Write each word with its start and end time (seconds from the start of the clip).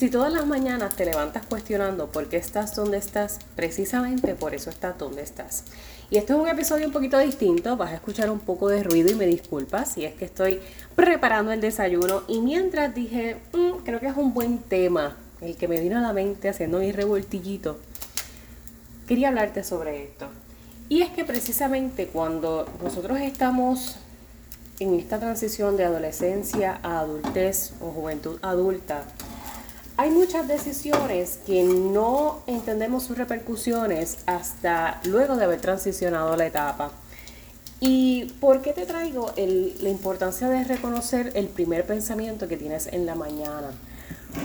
Si 0.00 0.08
todas 0.08 0.32
las 0.32 0.46
mañanas 0.46 0.96
te 0.96 1.04
levantas 1.04 1.44
cuestionando 1.44 2.06
por 2.06 2.30
qué 2.30 2.38
estás 2.38 2.74
donde 2.74 2.96
estás, 2.96 3.38
precisamente 3.54 4.34
por 4.34 4.54
eso 4.54 4.70
estás 4.70 4.96
donde 4.96 5.20
estás. 5.20 5.64
Y 6.10 6.16
este 6.16 6.32
es 6.32 6.38
un 6.38 6.48
episodio 6.48 6.86
un 6.86 6.92
poquito 6.94 7.18
distinto, 7.18 7.76
vas 7.76 7.90
a 7.90 7.96
escuchar 7.96 8.30
un 8.30 8.40
poco 8.40 8.70
de 8.70 8.82
ruido 8.82 9.10
y 9.10 9.14
me 9.14 9.26
disculpas 9.26 9.92
si 9.92 10.06
es 10.06 10.14
que 10.14 10.24
estoy 10.24 10.58
preparando 10.96 11.52
el 11.52 11.60
desayuno 11.60 12.22
y 12.28 12.40
mientras 12.40 12.94
dije, 12.94 13.36
mm, 13.52 13.84
creo 13.84 14.00
que 14.00 14.06
es 14.06 14.16
un 14.16 14.32
buen 14.32 14.60
tema, 14.60 15.18
el 15.42 15.54
que 15.56 15.68
me 15.68 15.78
vino 15.80 15.98
a 15.98 16.00
la 16.00 16.14
mente 16.14 16.48
haciendo 16.48 16.78
mi 16.78 16.92
revoltillito, 16.92 17.78
quería 19.06 19.28
hablarte 19.28 19.62
sobre 19.64 20.04
esto. 20.04 20.28
Y 20.88 21.02
es 21.02 21.10
que 21.10 21.26
precisamente 21.26 22.06
cuando 22.06 22.66
nosotros 22.82 23.20
estamos 23.20 23.96
en 24.78 24.94
esta 24.94 25.18
transición 25.20 25.76
de 25.76 25.84
adolescencia 25.84 26.80
a 26.82 27.00
adultez 27.00 27.74
o 27.82 27.90
juventud 27.90 28.38
adulta, 28.40 29.04
hay 30.00 30.08
muchas 30.08 30.48
decisiones 30.48 31.40
que 31.44 31.62
no 31.62 32.38
entendemos 32.46 33.02
sus 33.02 33.18
repercusiones 33.18 34.16
hasta 34.24 34.98
luego 35.04 35.36
de 35.36 35.44
haber 35.44 35.60
transicionado 35.60 36.34
la 36.36 36.46
etapa. 36.46 36.90
¿Y 37.80 38.32
por 38.40 38.62
qué 38.62 38.72
te 38.72 38.86
traigo 38.86 39.30
la 39.36 39.88
importancia 39.90 40.48
de 40.48 40.64
reconocer 40.64 41.32
el 41.34 41.48
primer 41.48 41.84
pensamiento 41.84 42.48
que 42.48 42.56
tienes 42.56 42.86
en 42.86 43.04
la 43.04 43.14
mañana? 43.14 43.72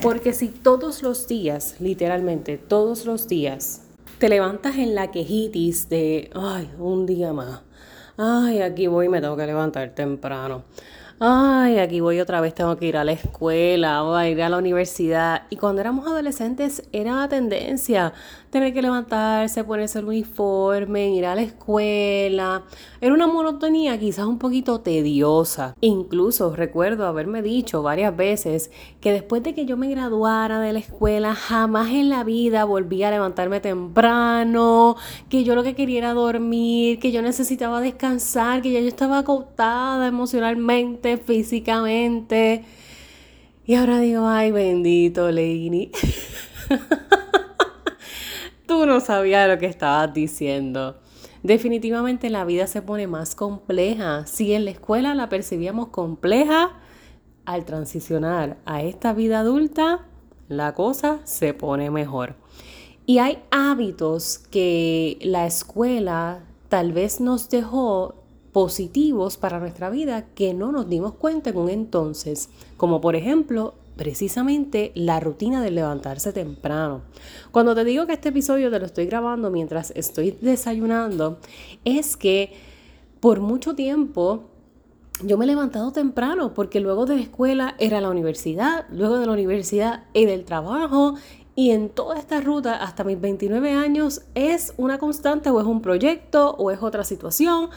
Porque 0.02 0.34
si 0.34 0.49
todos 0.49 1.02
los 1.02 1.26
días, 1.30 1.76
literalmente 1.80 2.58
todos 2.58 3.05
los 3.05 3.30
días, 3.30 3.80
te 4.20 4.27
levantas 4.27 4.76
en 4.76 4.94
la 4.94 5.10
quejitis 5.10 5.88
de, 5.88 6.32
ay, 6.35 6.70
un 6.77 7.05
día 7.05 7.32
más, 7.32 7.62
ay, 8.18 8.62
aquí 8.62 8.88
voy, 8.88 9.08
me 9.08 9.22
tengo 9.22 9.38
que 9.38 9.46
levantar 9.46 9.96
temprano 9.96 10.63
ay, 11.20 11.80
aquí 11.80 12.02
voy 12.02 12.20
otra 12.20 12.42
vez, 12.42 12.54
tengo 12.54 12.76
que 12.78 12.88
ir 12.88 12.98
a 12.98 13.04
la 13.04 13.14
escuela 13.14 14.04
o 14.04 14.16
a 14.16 14.28
ir 14.28 14.42
a 14.42 14.50
la 14.50 14.58
universidad. 14.58 15.44
Y 15.50 15.58
cuando 15.58 15.82
éramos 15.82 16.08
adolescentes 16.08 16.84
era 16.91 17.16
la 17.16 17.30
tendencia 17.30 18.14
tener 18.55 18.73
que 18.73 18.82
levantarse, 18.82 19.66
ponerse 19.66 19.99
el 19.99 20.05
uniforme, 20.05 21.10
ir 21.13 21.26
a 21.26 21.35
la 21.35 21.41
escuela. 21.41 22.63
Era 23.02 23.13
una 23.13 23.27
monotonía 23.27 23.99
quizás 23.99 24.27
un 24.27 24.38
poquito 24.38 24.79
tediosa. 24.79 25.76
Incluso 25.82 26.55
recuerdo 26.55 27.05
haberme 27.05 27.41
dicho 27.41 27.84
varias 27.84 28.16
veces 28.16 28.71
que 29.02 29.12
después 29.12 29.44
de 29.44 29.54
que 29.54 29.66
yo 29.66 29.76
me 29.76 29.90
graduara 29.90 30.62
de 30.62 30.71
la 30.71 30.79
escuela, 30.79 31.35
jamás 31.35 31.90
en 31.90 32.07
la 32.07 32.24
vida 32.24 32.63
volví 32.63 33.04
a 33.04 33.12
levantarme 33.12 33.60
temprano, 33.60 34.96
que 35.27 35.44
yo 35.44 35.54
lo 35.54 35.63
que 35.63 35.76
quería 35.76 35.98
era 35.98 36.13
dormir, 36.13 36.99
que 36.99 37.12
yo 37.12 37.22
necesitaba 37.22 37.82
descansar, 37.82 38.62
que 38.62 38.72
ya 38.72 38.79
yo 38.79 38.88
estaba 38.88 39.18
agotada 39.18 40.07
emocionalmente, 40.07 41.18
físicamente. 41.18 42.63
Y 43.66 43.76
ahora 43.76 43.99
digo, 43.99 44.26
ay 44.26 44.51
bendito 44.51 45.29
Leini. 45.29 45.91
Tú 48.68 48.85
no 48.85 48.99
sabías 48.99 49.48
lo 49.48 49.58
que 49.60 49.68
estabas 49.68 50.13
diciendo. 50.13 50.96
Definitivamente 51.44 52.32
la 52.32 52.46
vida 52.46 52.66
se 52.66 52.82
pone 52.82 53.05
más 53.07 53.35
compleja. 53.35 54.26
Si 54.26 54.54
en 54.54 54.66
la 54.66 54.72
escuela 54.72 55.13
la 55.13 55.30
percibíamos 55.30 55.90
compleja, 55.90 56.72
al 57.46 57.66
transicionar 57.66 58.57
a 58.66 58.82
esta 58.82 59.13
vida 59.13 59.40
adulta, 59.40 60.07
la 60.48 60.74
cosa 60.74 61.20
se 61.26 61.54
pone 61.54 61.91
mejor. 61.91 62.35
Y 63.05 63.20
hay 63.20 63.44
hábitos 63.52 64.40
que 64.40 65.19
la 65.22 65.46
escuela 65.46 66.44
tal 66.69 66.91
vez 66.91 67.22
nos 67.22 67.50
dejó 67.50 68.16
positivos 68.52 69.38
para 69.38 69.59
nuestra 69.59 69.91
vida 69.91 70.25
que 70.34 70.56
no 70.56 70.72
nos 70.72 70.90
dimos 70.90 71.13
cuenta 71.13 71.52
en 71.52 71.57
un 71.57 71.69
entonces, 71.69 72.50
como 72.78 73.02
por 73.02 73.16
ejemplo 73.16 73.75
precisamente 73.96 74.91
la 74.96 75.19
rutina 75.19 75.62
de 75.62 75.72
levantarse 75.72 76.34
temprano. 76.34 77.01
Cuando 77.51 77.75
te 77.75 77.84
digo 77.84 78.06
que 78.06 78.13
este 78.13 78.29
episodio 78.29 78.69
te 78.69 78.79
lo 78.79 78.85
estoy 78.85 79.06
grabando 79.06 79.50
mientras 79.51 79.91
estoy 79.96 80.38
desayunando, 80.41 81.40
es 81.84 82.18
que 82.18 82.53
por 83.19 83.40
mucho 83.40 83.75
tiempo 83.75 84.44
yo 85.23 85.38
me 85.38 85.45
he 85.45 85.47
levantado 85.47 85.91
temprano 85.91 86.53
porque 86.53 86.79
luego 86.79 87.06
de 87.06 87.16
la 87.16 87.22
escuela 87.22 87.75
era 87.79 88.01
la 88.01 88.09
universidad, 88.09 88.85
luego 88.91 89.17
de 89.17 89.25
la 89.25 89.31
universidad 89.31 90.03
era 90.13 90.33
el 90.33 90.44
trabajo 90.44 91.16
y 91.56 91.72
en 91.72 91.88
toda 91.89 92.19
esta 92.19 92.41
ruta 92.41 92.83
hasta 92.83 93.06
mis 93.06 93.19
29 93.19 93.72
años 93.72 94.23
es 94.35 94.73
una 94.75 94.97
constante 94.97 95.50
o 95.50 95.62
es 95.62 95.66
un 95.66 95.81
proyecto 95.81 96.51
o 96.57 96.69
es 96.69 96.83
otra 96.83 97.06
situación 97.06 97.69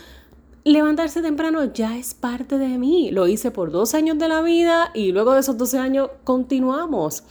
levantarse 0.64 1.22
temprano 1.22 1.72
ya 1.72 1.96
es 1.96 2.14
parte 2.14 2.58
de 2.58 2.78
mí. 2.78 3.10
Lo 3.10 3.28
hice 3.28 3.50
por 3.50 3.70
dos 3.70 3.94
años 3.94 4.18
de 4.18 4.28
la 4.28 4.42
vida 4.42 4.90
y 4.94 5.12
luego 5.12 5.34
de 5.34 5.40
esos 5.40 5.56
12 5.56 5.78
años 5.78 6.10
continuamos. 6.24 7.24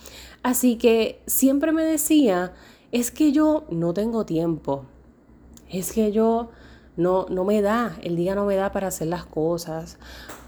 Así 0.44 0.78
que 0.78 1.22
siempre 1.26 1.72
me 1.72 1.84
decía, 1.84 2.54
es 2.92 3.12
que 3.12 3.32
yo 3.32 3.66
no 3.70 3.94
tengo 3.94 4.26
tiempo. 4.26 4.86
Es 5.70 5.92
que 5.92 6.12
yo 6.12 6.50
no, 6.96 7.26
no 7.30 7.44
me 7.44 7.62
da, 7.62 7.98
el 8.02 8.16
día 8.16 8.36
no 8.36 8.46
me 8.46 8.56
da 8.56 8.72
para 8.72 8.88
hacer 8.88 9.08
las 9.08 9.26
cosas. 9.26 9.98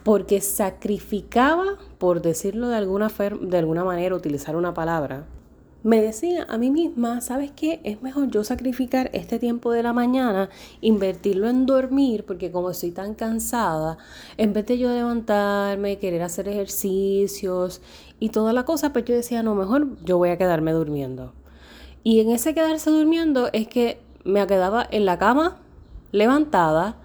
Porque 0.03 0.41
sacrificaba, 0.41 1.77
por 1.97 2.21
decirlo 2.21 2.69
de 2.69 2.77
alguna, 2.77 3.09
de 3.41 3.57
alguna 3.57 3.83
manera, 3.83 4.15
utilizar 4.15 4.55
una 4.55 4.73
palabra, 4.73 5.25
me 5.81 6.01
decía 6.01 6.45
a 6.49 6.57
mí 6.57 6.71
misma, 6.71 7.21
¿sabes 7.21 7.51
qué? 7.55 7.79
Es 7.83 8.01
mejor 8.01 8.29
yo 8.29 8.43
sacrificar 8.43 9.09
este 9.13 9.39
tiempo 9.39 9.71
de 9.71 9.81
la 9.81 9.93
mañana, 9.93 10.49
invertirlo 10.81 11.47
en 11.47 11.65
dormir, 11.65 12.25
porque 12.25 12.51
como 12.51 12.69
estoy 12.69 12.91
tan 12.91 13.15
cansada, 13.15 13.97
en 14.37 14.51
vez 14.51 14.65
de 14.65 14.77
yo 14.77 14.89
levantarme, 14.89 15.97
querer 15.97 16.21
hacer 16.21 16.49
ejercicios 16.49 17.81
y 18.19 18.29
toda 18.29 18.51
la 18.51 18.65
cosa, 18.65 18.91
pues 18.91 19.05
yo 19.05 19.15
decía, 19.15 19.41
no, 19.41 19.55
mejor 19.55 19.95
yo 20.03 20.17
voy 20.17 20.29
a 20.29 20.37
quedarme 20.37 20.73
durmiendo. 20.73 21.33
Y 22.03 22.19
en 22.19 22.29
ese 22.31 22.53
quedarse 22.53 22.89
durmiendo 22.89 23.49
es 23.53 23.67
que 23.67 24.01
me 24.25 24.45
quedaba 24.47 24.85
en 24.91 25.05
la 25.05 25.17
cama, 25.17 25.57
levantada, 26.11 26.97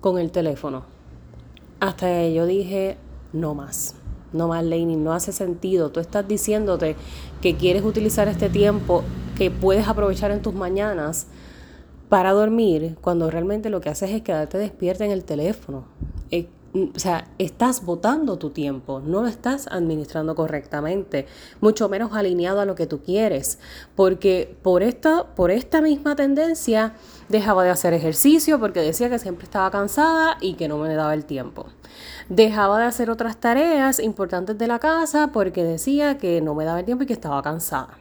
con 0.00 0.18
el 0.18 0.30
teléfono. 0.30 0.84
Hasta 1.80 2.06
que 2.06 2.32
yo 2.32 2.46
dije, 2.46 2.96
no 3.32 3.54
más 3.54 3.96
no 4.32 4.48
más, 4.48 4.64
Laney, 4.64 4.96
no 4.96 5.12
hace 5.12 5.32
sentido. 5.32 5.90
Tú 5.90 6.00
estás 6.00 6.26
diciéndote 6.26 6.96
que 7.40 7.56
quieres 7.56 7.84
utilizar 7.84 8.28
este 8.28 8.48
tiempo 8.48 9.02
que 9.36 9.50
puedes 9.50 9.88
aprovechar 9.88 10.30
en 10.30 10.42
tus 10.42 10.54
mañanas 10.54 11.26
para 12.08 12.32
dormir, 12.32 12.96
cuando 13.00 13.30
realmente 13.30 13.70
lo 13.70 13.80
que 13.80 13.88
haces 13.88 14.10
es 14.10 14.22
quedarte 14.22 14.58
despierta 14.58 15.04
en 15.04 15.12
el 15.12 15.24
teléfono. 15.24 15.84
Eh, 16.74 16.90
o 16.94 16.98
sea, 16.98 17.28
estás 17.38 17.84
botando 17.84 18.38
tu 18.38 18.50
tiempo, 18.50 19.00
no 19.00 19.22
lo 19.22 19.28
estás 19.28 19.66
administrando 19.70 20.34
correctamente, 20.34 21.26
mucho 21.60 21.88
menos 21.88 22.12
alineado 22.12 22.60
a 22.60 22.64
lo 22.64 22.74
que 22.74 22.86
tú 22.86 23.00
quieres, 23.02 23.58
porque 23.96 24.56
por 24.62 24.82
esta, 24.82 25.34
por 25.34 25.50
esta 25.50 25.80
misma 25.80 26.16
tendencia 26.16 26.94
dejaba 27.28 27.64
de 27.64 27.70
hacer 27.70 27.92
ejercicio 27.92 28.58
porque 28.60 28.80
decía 28.80 29.08
que 29.08 29.18
siempre 29.18 29.44
estaba 29.44 29.70
cansada 29.70 30.36
y 30.40 30.54
que 30.54 30.68
no 30.68 30.78
me 30.78 30.94
daba 30.94 31.14
el 31.14 31.24
tiempo. 31.24 31.66
Dejaba 32.28 32.78
de 32.78 32.84
hacer 32.84 33.10
otras 33.10 33.38
tareas 33.38 33.98
importantes 33.98 34.56
de 34.58 34.66
la 34.66 34.78
casa 34.78 35.30
porque 35.32 35.64
decía 35.64 36.18
que 36.18 36.40
no 36.40 36.54
me 36.54 36.64
daba 36.64 36.80
el 36.80 36.84
tiempo 36.84 37.04
y 37.04 37.06
que 37.06 37.12
estaba 37.12 37.42
cansada. 37.42 37.98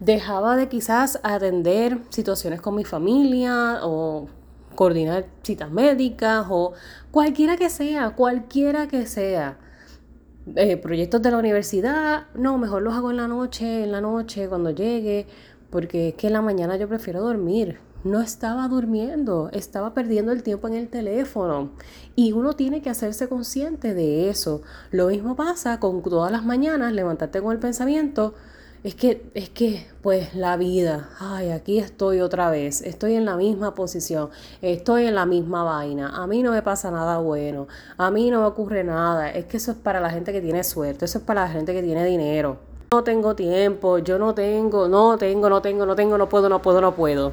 Dejaba 0.00 0.54
de 0.54 0.68
quizás 0.68 1.18
atender 1.24 1.98
situaciones 2.10 2.60
con 2.60 2.76
mi 2.76 2.84
familia 2.84 3.80
o 3.82 4.28
coordinar 4.78 5.26
citas 5.42 5.72
médicas 5.72 6.46
o 6.48 6.72
cualquiera 7.10 7.56
que 7.56 7.68
sea, 7.68 8.10
cualquiera 8.10 8.86
que 8.86 9.06
sea. 9.06 9.58
Eh, 10.54 10.76
proyectos 10.76 11.20
de 11.20 11.32
la 11.32 11.38
universidad, 11.38 12.28
no, 12.36 12.58
mejor 12.58 12.82
los 12.82 12.94
hago 12.94 13.10
en 13.10 13.16
la 13.16 13.26
noche, 13.26 13.82
en 13.82 13.90
la 13.90 14.00
noche, 14.00 14.48
cuando 14.48 14.70
llegue, 14.70 15.26
porque 15.70 16.10
es 16.10 16.14
que 16.14 16.28
en 16.28 16.34
la 16.34 16.42
mañana 16.42 16.76
yo 16.76 16.86
prefiero 16.86 17.20
dormir. 17.20 17.80
No 18.04 18.20
estaba 18.20 18.68
durmiendo, 18.68 19.50
estaba 19.52 19.94
perdiendo 19.94 20.30
el 20.30 20.44
tiempo 20.44 20.68
en 20.68 20.74
el 20.74 20.88
teléfono. 20.88 21.70
Y 22.14 22.30
uno 22.30 22.52
tiene 22.52 22.80
que 22.80 22.88
hacerse 22.88 23.28
consciente 23.28 23.94
de 23.94 24.30
eso. 24.30 24.62
Lo 24.92 25.08
mismo 25.08 25.34
pasa 25.34 25.80
con 25.80 26.04
todas 26.04 26.30
las 26.30 26.44
mañanas, 26.44 26.92
levantarte 26.92 27.42
con 27.42 27.50
el 27.50 27.58
pensamiento, 27.58 28.34
es 28.84 28.94
que, 28.94 29.28
es 29.34 29.50
que, 29.50 29.86
pues 30.02 30.34
la 30.34 30.56
vida, 30.56 31.10
ay, 31.18 31.50
aquí 31.50 31.78
estoy 31.78 32.20
otra 32.20 32.48
vez, 32.50 32.80
estoy 32.82 33.14
en 33.14 33.24
la 33.24 33.36
misma 33.36 33.74
posición, 33.74 34.30
estoy 34.62 35.06
en 35.06 35.14
la 35.16 35.26
misma 35.26 35.64
vaina, 35.64 36.10
a 36.10 36.26
mí 36.26 36.42
no 36.42 36.52
me 36.52 36.62
pasa 36.62 36.90
nada 36.90 37.18
bueno, 37.18 37.66
a 37.96 38.10
mí 38.10 38.30
no 38.30 38.40
me 38.40 38.46
ocurre 38.46 38.84
nada, 38.84 39.30
es 39.30 39.46
que 39.46 39.56
eso 39.56 39.72
es 39.72 39.76
para 39.76 40.00
la 40.00 40.10
gente 40.10 40.32
que 40.32 40.40
tiene 40.40 40.62
suerte, 40.62 41.06
eso 41.06 41.18
es 41.18 41.24
para 41.24 41.42
la 41.42 41.48
gente 41.48 41.72
que 41.72 41.82
tiene 41.82 42.04
dinero. 42.04 42.58
No 42.90 43.02
tengo 43.02 43.34
tiempo, 43.34 43.98
yo 43.98 44.18
no 44.18 44.34
tengo, 44.34 44.88
no 44.88 45.18
tengo, 45.18 45.50
no 45.50 45.60
tengo, 45.60 45.84
no 45.84 45.94
tengo, 45.94 46.16
no 46.16 46.28
puedo, 46.28 46.48
no 46.48 46.62
puedo, 46.62 46.80
no 46.80 46.94
puedo. 46.94 47.32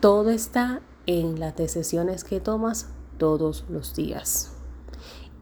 Todo 0.00 0.30
está 0.30 0.82
en 1.06 1.40
las 1.40 1.56
decisiones 1.56 2.22
que 2.22 2.40
tomas 2.40 2.88
todos 3.18 3.64
los 3.68 3.96
días. 3.96 4.55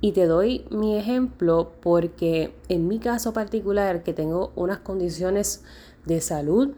Y 0.05 0.13
te 0.13 0.27
doy 0.27 0.67
mi 0.69 0.99
ejemplo 0.99 1.73
porque 1.81 2.55
en 2.69 2.89
mi 2.89 2.99
caso 2.99 3.33
particular, 3.33 4.03
que 4.03 4.13
tengo 4.13 4.53
unas 4.55 4.81
condiciones 4.81 5.65
de 6.05 6.21
salud 6.21 6.73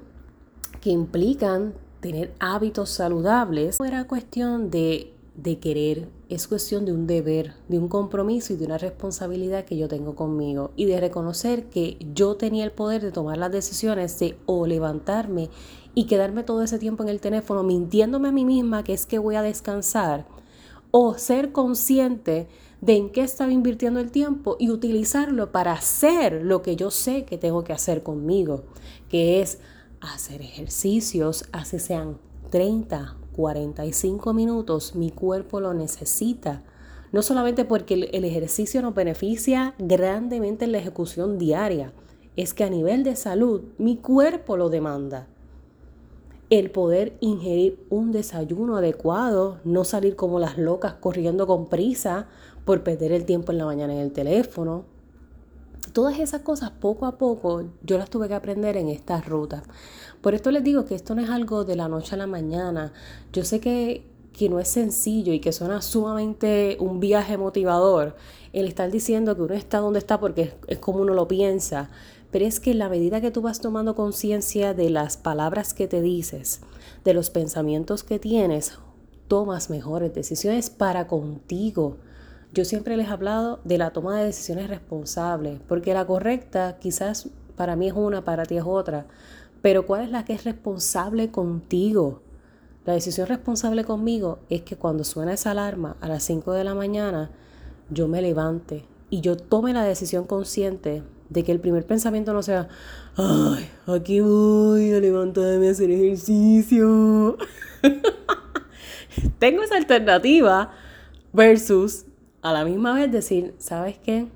que 0.81 0.91
implican 0.91 1.75
tener 1.99 2.33
hábitos 2.39 2.89
saludables, 2.91 3.81
no 3.81 3.85
era 3.85 4.07
cuestión 4.07 4.71
de 4.71 5.13
de 5.35 5.59
querer, 5.59 6.09
es 6.29 6.47
cuestión 6.47 6.85
de 6.85 6.93
un 6.93 7.09
deber, 7.09 7.55
de 7.69 7.81
un 7.81 7.89
compromiso 7.89 8.53
y 8.53 8.57
de 8.57 8.65
una 8.65 8.79
responsabilidad 8.79 9.65
que 9.65 9.77
yo 9.77 9.89
tengo 9.89 10.15
conmigo. 10.15 10.71
Y 10.77 10.85
de 10.85 11.01
reconocer 11.01 11.65
que 11.65 11.99
yo 12.15 12.37
tenía 12.37 12.65
el 12.65 12.71
poder 12.71 13.03
de 13.03 13.11
tomar 13.11 13.39
las 13.39 13.51
decisiones 13.51 14.21
de 14.21 14.39
o 14.47 14.69
levantarme 14.69 15.51
y 15.97 16.07
quedarme 16.07 16.45
todo 16.45 16.63
ese 16.63 16.79
tiempo 16.79 17.03
en 17.03 17.09
el 17.09 17.21
teléfono 17.21 17.65
mintiéndome 17.65 18.29
a 18.29 18.33
mí 18.33 18.45
misma 18.45 18.85
que 18.85 18.93
es 18.93 19.05
que 19.05 19.19
voy 19.19 19.35
a 19.35 19.43
descansar 19.43 20.27
o 20.93 21.19
ser 21.19 21.51
consciente 21.51 22.49
de 22.81 22.97
en 22.97 23.11
qué 23.11 23.23
estaba 23.23 23.53
invirtiendo 23.53 24.01
el 24.01 24.11
tiempo 24.11 24.57
y 24.59 24.71
utilizarlo 24.71 25.51
para 25.53 25.73
hacer 25.73 26.43
lo 26.43 26.63
que 26.63 26.77
yo 26.77 26.91
sé 26.91 27.25
que 27.25 27.39
tengo 27.39 27.65
que 27.65 27.73
hacer 27.73 28.03
conmigo, 28.03 28.65
que 29.09 29.41
es 29.41 29.59
hacer 30.01 30.43
ejercicios, 30.43 31.47
así 31.53 31.79
sean 31.79 32.19
30, 32.51 33.17
45 33.35 34.33
minutos, 34.33 34.95
mi 34.95 35.11
cuerpo 35.11 35.61
lo 35.61 35.75
necesita. 35.75 36.63
No 37.13 37.23
solamente 37.23 37.65
porque 37.65 37.95
el, 37.95 38.25
ejercicio 38.25 38.83
nos 38.83 38.95
beneficia 38.95 39.75
grandemente 39.79 40.65
en 40.65 40.73
la 40.73 40.79
ejecución 40.79 41.39
diaria, 41.39 41.93
es 42.37 42.53
que 42.53 42.65
a 42.65 42.71
nivel 42.71 43.05
de 43.05 43.17
salud 43.17 43.63
mi 43.79 43.97
cuerpo 43.97 44.57
lo 44.57 44.69
demanda. 44.69 45.29
El 46.51 46.71
poder 46.71 47.17
ingerir 47.21 47.85
un 47.91 48.13
desayuno 48.13 48.77
adecuado, 48.77 49.59
no 49.65 49.85
salir 49.85 50.15
como 50.15 50.39
las 50.39 50.59
locas 50.59 50.95
corriendo 50.95 51.47
con 51.47 51.67
prisa 51.67 52.29
por 52.67 52.83
perder 52.83 53.13
el 53.13 53.25
tiempo 53.25 53.53
en 53.53 53.59
la 53.59 53.65
mañana 53.65 53.95
en 53.95 54.01
el 54.01 54.13
teléfono. 54.13 54.85
Todas 55.93 56.19
esas 56.19 56.43
cosas 56.43 56.73
poco 56.73 57.07
a 57.07 57.17
poco 57.17 57.65
yo 57.83 57.97
las 57.97 58.11
tuve 58.11 58.29
que 58.29 58.35
aprender 58.35 58.77
en 58.77 58.89
esta 58.89 59.21
ruta. 59.21 59.63
Por 60.21 60.35
esto 60.35 60.51
les 60.51 60.65
digo 60.65 60.85
que 60.85 60.97
esto 60.97 61.15
no 61.15 61.23
es 61.23 61.31
algo 61.31 61.65
de 61.65 61.77
la 61.77 61.89
noche 61.89 62.17
a 62.17 62.19
la 62.19 62.27
mañana. 62.27 62.93
Yo 63.33 63.45
sé 63.45 63.61
que, 63.61 64.05
que 64.33 64.49
no 64.49 64.59
es 64.59 64.67
sencillo 64.67 65.33
y 65.33 65.39
que 65.39 65.53
suena 65.53 65.81
sumamente 65.81 66.77
un 66.81 66.99
viaje 66.99 67.39
motivador 67.39 68.17
el 68.53 68.67
estar 68.67 68.91
diciendo 68.91 69.37
que 69.37 69.43
uno 69.43 69.55
está 69.55 69.79
donde 69.79 70.01
está 70.01 70.19
porque 70.19 70.43
es, 70.43 70.55
es 70.67 70.79
como 70.79 70.99
uno 70.99 71.15
lo 71.15 71.29
piensa. 71.29 71.89
Pero 72.33 72.45
es 72.45 72.59
que 72.59 72.73
en 72.73 72.81
la 72.81 72.89
medida 72.89 73.21
que 73.21 73.31
tú 73.31 73.43
vas 73.43 73.61
tomando 73.61 73.95
conciencia 73.95 74.75
de 74.75 74.91
las 74.91 75.17
palabras 75.17 75.73
que 75.73 75.87
te 75.87 76.03
dices, 76.03 76.63
de 77.05 77.15
los 77.15 77.31
pensamientos 77.31 78.03
que 78.03 78.19
tienes, 78.19 78.77
tomas 79.29 79.71
mejores 79.71 80.13
decisiones 80.13 80.69
para 80.69 81.07
contigo 81.07 81.99
yo 82.57 82.65
siempre 82.65 82.97
les 82.97 83.09
he 83.09 83.11
hablado 83.11 83.61
de 83.65 83.77
la 83.77 83.91
toma 83.91 84.17
de 84.17 84.25
decisiones 84.25 84.71
responsables, 84.71 85.61
porque 85.69 85.93
la 85.93 86.07
correcta 86.07 86.79
quizás 86.81 87.29
para 87.55 87.77
mí 87.77 87.89
es 87.89 87.93
una, 87.93 88.25
para 88.25 88.47
ti 88.47 88.57
es 88.57 88.65
otra, 88.67 89.07
pero 89.61 89.85
¿cuál 89.85 90.05
es 90.05 90.11
la 90.11 90.25
que 90.25 90.33
es 90.33 90.45
responsable 90.45 91.31
contigo? 91.31 92.23
La 92.87 92.95
decisión 92.95 93.27
responsable 93.27 93.85
conmigo 93.85 94.39
es 94.49 94.63
que 94.63 94.77
cuando 94.77 95.05
suena 95.05 95.35
esa 95.35 95.51
alarma 95.51 95.99
a 96.01 96.09
las 96.09 96.23
5 96.23 96.53
de 96.53 96.65
la 96.65 96.75
mañana, 96.75 97.31
yo 97.91 98.09
me 98.09 98.23
levante 98.23 98.87
y 99.11 99.21
yo 99.21 99.37
tome 99.37 99.75
la 99.75 99.85
decisión 99.85 100.25
consciente 100.25 101.03
de 101.29 101.45
que 101.45 101.53
el 101.53 101.61
primer 101.61 101.85
pensamiento 101.85 102.33
no 102.33 102.43
sea, 102.43 102.69
ay, 103.17 103.69
aquí 103.87 104.21
voy 104.21 104.95
a 104.95 105.01
levantarme 105.01 105.69
a 105.69 105.73
hacer 105.73 105.91
ejercicio. 105.91 107.37
Tengo 109.39 109.63
esa 109.63 109.77
alternativa 109.77 110.71
versus 111.35 112.07
a 112.47 112.53
la 112.53 112.65
misma 112.65 112.95
vez 112.95 113.11
decir, 113.11 113.57
¿sabes 113.59 113.99
qué? 113.99 114.29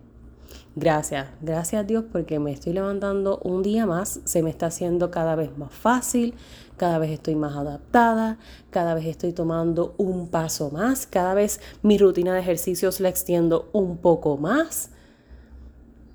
Gracias, 0.74 1.28
gracias 1.40 1.80
a 1.80 1.84
Dios 1.84 2.04
porque 2.10 2.40
me 2.40 2.50
estoy 2.50 2.72
levantando 2.72 3.38
un 3.44 3.62
día 3.62 3.86
más, 3.86 4.18
se 4.24 4.42
me 4.42 4.50
está 4.50 4.66
haciendo 4.66 5.12
cada 5.12 5.36
vez 5.36 5.56
más 5.56 5.72
fácil, 5.72 6.34
cada 6.76 6.98
vez 6.98 7.12
estoy 7.12 7.36
más 7.36 7.54
adaptada, 7.56 8.38
cada 8.70 8.94
vez 8.94 9.06
estoy 9.06 9.32
tomando 9.32 9.94
un 9.96 10.26
paso 10.26 10.70
más, 10.72 11.06
cada 11.06 11.34
vez 11.34 11.60
mi 11.82 11.98
rutina 11.98 12.34
de 12.34 12.40
ejercicios 12.40 12.98
la 12.98 13.08
extiendo 13.08 13.68
un 13.72 13.96
poco 13.96 14.36
más, 14.36 14.90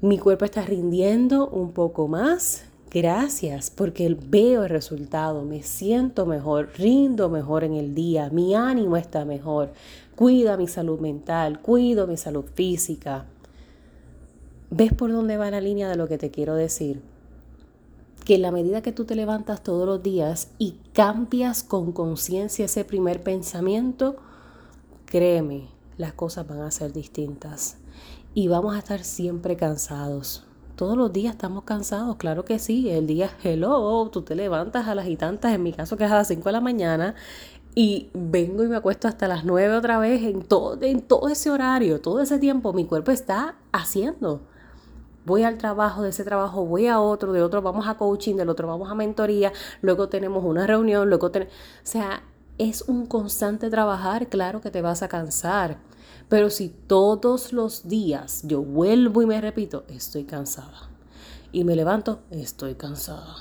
mi 0.02 0.20
cuerpo 0.20 0.44
está 0.44 0.64
rindiendo 0.64 1.48
un 1.48 1.72
poco 1.72 2.10
más. 2.10 2.66
Gracias 2.96 3.72
porque 3.72 4.16
veo 4.30 4.64
el 4.64 4.70
resultado, 4.70 5.44
me 5.44 5.64
siento 5.64 6.26
mejor, 6.26 6.70
rindo 6.78 7.28
mejor 7.28 7.66
en 7.66 7.74
el 7.74 7.94
día, 7.94 8.30
mi 8.30 8.56
ánimo 8.56 8.96
está 8.96 9.26
mejor, 9.26 9.74
cuida 10.16 10.56
mi 10.56 10.70
salud 10.70 11.02
mental, 11.02 11.62
cuido 11.62 12.08
mi 12.08 12.16
salud 12.16 12.46
física. 12.54 13.26
¿Ves 14.70 14.94
por 14.94 15.12
dónde 15.12 15.36
va 15.36 15.52
la 15.52 15.60
línea 15.60 15.90
de 15.90 15.98
lo 15.98 16.08
que 16.08 16.18
te 16.18 16.32
quiero 16.32 16.56
decir? 16.56 17.02
Que 18.24 18.36
en 18.36 18.44
la 18.44 18.52
medida 18.52 18.82
que 18.82 18.94
tú 18.94 19.04
te 19.04 19.16
levantas 19.16 19.62
todos 19.62 19.86
los 19.86 20.02
días 20.02 20.52
y 20.58 20.76
cambias 20.94 21.64
con 21.64 21.92
conciencia 21.92 22.64
ese 22.64 22.86
primer 22.86 23.22
pensamiento, 23.22 24.16
créeme, 25.06 25.68
las 25.98 26.14
cosas 26.14 26.48
van 26.48 26.62
a 26.62 26.72
ser 26.72 26.94
distintas 26.94 27.76
y 28.34 28.48
vamos 28.48 28.74
a 28.74 28.80
estar 28.80 29.04
siempre 29.04 29.58
cansados. 29.58 30.46
Todos 30.76 30.98
los 30.98 31.14
días 31.14 31.36
estamos 31.36 31.64
cansados, 31.64 32.18
claro 32.18 32.44
que 32.44 32.60
sí. 32.60 32.90
El 32.90 33.08
día, 33.08 33.30
hello, 33.44 34.10
tú 34.12 34.24
te 34.24 34.36
levantas 34.36 34.88
a 34.88 34.96
las 34.96 35.08
y 35.08 35.16
tantas, 35.16 35.54
en 35.54 35.64
mi 35.64 35.72
caso 35.72 35.96
que 35.96 36.04
es 36.04 36.12
a 36.12 36.16
las 36.16 36.28
5 36.28 36.44
de 36.44 36.52
la 36.52 36.60
mañana, 36.60 37.16
y 37.76 38.10
vengo 38.14 38.62
y 38.62 38.68
me 38.68 38.76
acuesto 38.76 39.08
hasta 39.08 39.30
las 39.30 39.46
9 39.46 39.74
otra 39.74 40.00
vez 40.00 40.24
en 40.24 40.42
todo, 40.42 40.78
en 40.82 41.02
todo 41.02 41.30
ese 41.30 41.50
horario, 41.50 42.02
todo 42.02 42.20
ese 42.20 42.40
tiempo, 42.40 42.74
mi 42.74 42.86
cuerpo 42.86 43.12
está 43.12 43.56
haciendo. 43.72 44.42
Voy 45.26 45.44
al 45.44 45.58
trabajo, 45.58 46.02
de 46.02 46.10
ese 46.10 46.26
trabajo 46.26 46.66
voy 46.66 46.88
a 46.88 47.00
otro, 47.00 47.32
de 47.32 47.42
otro 47.42 47.62
vamos 47.62 47.88
a 47.88 47.96
coaching, 47.96 48.36
del 48.36 48.50
otro 48.50 48.68
vamos 48.68 48.92
a 48.92 48.96
mentoría, 48.96 49.54
luego 49.82 50.10
tenemos 50.10 50.44
una 50.44 50.68
reunión, 50.68 51.08
luego 51.08 51.32
tenemos... 51.32 51.54
O 51.54 51.88
sea, 51.88 52.22
es 52.58 52.82
un 52.84 53.06
constante 53.06 53.70
trabajar, 53.70 54.28
claro 54.28 54.60
que 54.60 54.72
te 54.72 54.82
vas 54.82 55.04
a 55.04 55.08
cansar, 55.08 55.78
pero 56.30 56.50
si 56.50 56.70
todos 56.70 57.54
los 57.54 57.88
días 57.88 58.42
yo 58.46 58.62
vuelvo 58.62 59.22
y 59.22 59.26
me 59.26 59.40
repito, 59.42 59.86
estoy 59.88 60.24
cansada, 60.24 60.90
y 61.52 61.64
me 61.64 61.76
levanto, 61.76 62.22
estoy 62.32 62.76
cansada, 62.76 63.36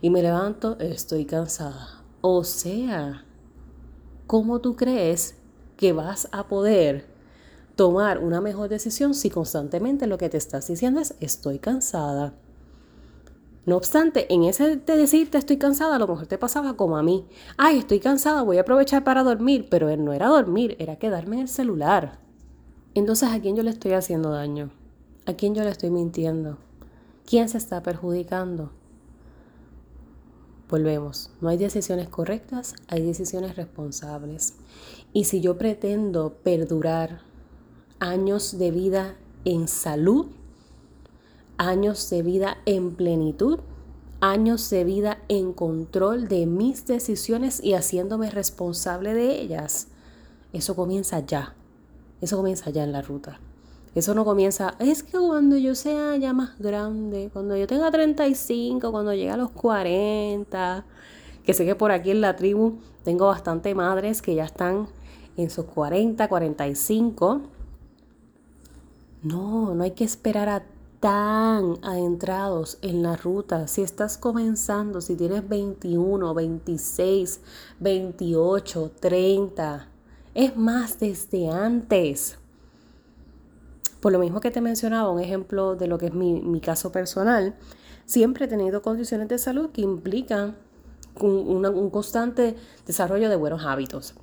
y 0.00 0.10
me 0.10 0.22
levanto, 0.22 0.76
estoy 0.80 1.24
cansada. 1.24 2.02
O 2.20 2.42
sea, 2.42 3.24
¿cómo 4.26 4.60
tú 4.60 4.76
crees 4.76 5.36
que 5.76 5.92
vas 5.92 6.28
a 6.32 6.48
poder 6.48 7.06
tomar 7.76 8.18
una 8.18 8.40
mejor 8.40 8.68
decisión 8.68 9.14
si 9.14 9.30
constantemente 9.30 10.06
lo 10.06 10.18
que 10.18 10.28
te 10.28 10.36
estás 10.36 10.66
diciendo 10.66 11.00
es 11.00 11.14
estoy 11.20 11.58
cansada? 11.58 12.34
No 13.66 13.76
obstante, 13.76 14.32
en 14.32 14.44
ese 14.44 14.76
de 14.76 14.96
decirte 14.96 15.38
estoy 15.38 15.56
cansada, 15.56 15.96
a 15.96 15.98
lo 15.98 16.06
mejor 16.06 16.26
te 16.26 16.36
pasaba 16.36 16.76
como 16.76 16.98
a 16.98 17.02
mí. 17.02 17.26
Ay, 17.56 17.78
estoy 17.78 17.98
cansada, 17.98 18.42
voy 18.42 18.58
a 18.58 18.60
aprovechar 18.60 19.04
para 19.04 19.22
dormir, 19.22 19.68
pero 19.70 19.94
no 19.96 20.12
era 20.12 20.28
dormir, 20.28 20.76
era 20.78 20.96
quedarme 20.96 21.36
en 21.36 21.42
el 21.42 21.48
celular. 21.48 22.23
Entonces, 22.94 23.28
¿a 23.30 23.40
quién 23.40 23.56
yo 23.56 23.62
le 23.64 23.70
estoy 23.70 23.92
haciendo 23.92 24.30
daño? 24.30 24.70
¿A 25.26 25.34
quién 25.34 25.54
yo 25.54 25.64
le 25.64 25.70
estoy 25.70 25.90
mintiendo? 25.90 26.58
¿Quién 27.26 27.48
se 27.48 27.58
está 27.58 27.82
perjudicando? 27.82 28.70
Volvemos, 30.68 31.30
no 31.40 31.48
hay 31.48 31.56
decisiones 31.56 32.08
correctas, 32.08 32.74
hay 32.88 33.02
decisiones 33.02 33.56
responsables. 33.56 34.54
Y 35.12 35.24
si 35.24 35.40
yo 35.40 35.58
pretendo 35.58 36.34
perdurar 36.42 37.20
años 37.98 38.58
de 38.58 38.70
vida 38.70 39.16
en 39.44 39.66
salud, 39.66 40.26
años 41.58 42.08
de 42.10 42.22
vida 42.22 42.58
en 42.64 42.94
plenitud, 42.94 43.58
años 44.20 44.70
de 44.70 44.84
vida 44.84 45.18
en 45.28 45.52
control 45.52 46.28
de 46.28 46.46
mis 46.46 46.86
decisiones 46.86 47.62
y 47.62 47.74
haciéndome 47.74 48.30
responsable 48.30 49.14
de 49.14 49.40
ellas, 49.40 49.88
eso 50.52 50.76
comienza 50.76 51.20
ya, 51.20 51.54
eso 52.24 52.36
comienza 52.36 52.70
ya 52.70 52.84
en 52.84 52.92
la 52.92 53.02
ruta. 53.02 53.40
Eso 53.94 54.14
no 54.14 54.24
comienza, 54.24 54.74
es 54.80 55.04
que 55.04 55.18
cuando 55.18 55.56
yo 55.56 55.76
sea 55.76 56.16
ya 56.16 56.32
más 56.32 56.58
grande, 56.58 57.30
cuando 57.32 57.56
yo 57.56 57.68
tenga 57.68 57.90
35, 57.92 58.90
cuando 58.90 59.14
llegue 59.14 59.30
a 59.30 59.36
los 59.36 59.50
40, 59.50 60.84
que 61.44 61.54
sé 61.54 61.64
que 61.64 61.76
por 61.76 61.92
aquí 61.92 62.10
en 62.10 62.20
la 62.20 62.34
tribu 62.34 62.78
tengo 63.04 63.28
bastante 63.28 63.72
madres 63.74 64.20
que 64.20 64.34
ya 64.34 64.44
están 64.44 64.88
en 65.36 65.48
sus 65.48 65.66
40, 65.66 66.26
45. 66.26 67.42
No, 69.22 69.74
no 69.74 69.84
hay 69.84 69.92
que 69.92 70.04
esperar 70.04 70.48
a 70.48 70.64
tan 70.98 71.76
adentrados 71.82 72.78
en 72.80 73.02
la 73.02 73.14
ruta. 73.14 73.68
Si 73.68 73.82
estás 73.82 74.16
comenzando, 74.16 75.02
si 75.02 75.16
tienes 75.16 75.46
21, 75.46 76.32
26, 76.32 77.40
28, 77.78 78.92
30, 79.00 79.88
es 80.34 80.56
más 80.56 80.98
desde 80.98 81.48
antes. 81.48 82.38
Por 84.00 84.12
lo 84.12 84.18
mismo 84.18 84.40
que 84.40 84.50
te 84.50 84.60
mencionaba, 84.60 85.10
un 85.10 85.20
ejemplo 85.20 85.76
de 85.76 85.86
lo 85.86 85.98
que 85.98 86.06
es 86.06 86.14
mi, 86.14 86.60
caso 86.60 86.92
personal, 86.92 87.54
siempre 88.04 88.44
he 88.44 88.48
tenido 88.48 88.82
condiciones 88.82 89.28
de 89.28 89.38
salud 89.38 89.70
que 89.70 89.80
implican 89.80 90.56
un, 91.20 91.64
un 91.64 91.90
constante 91.90 92.56
desarrollo 92.86 93.30
de 93.30 93.36
buenos 93.36 93.64
hábitos. 93.64 94.14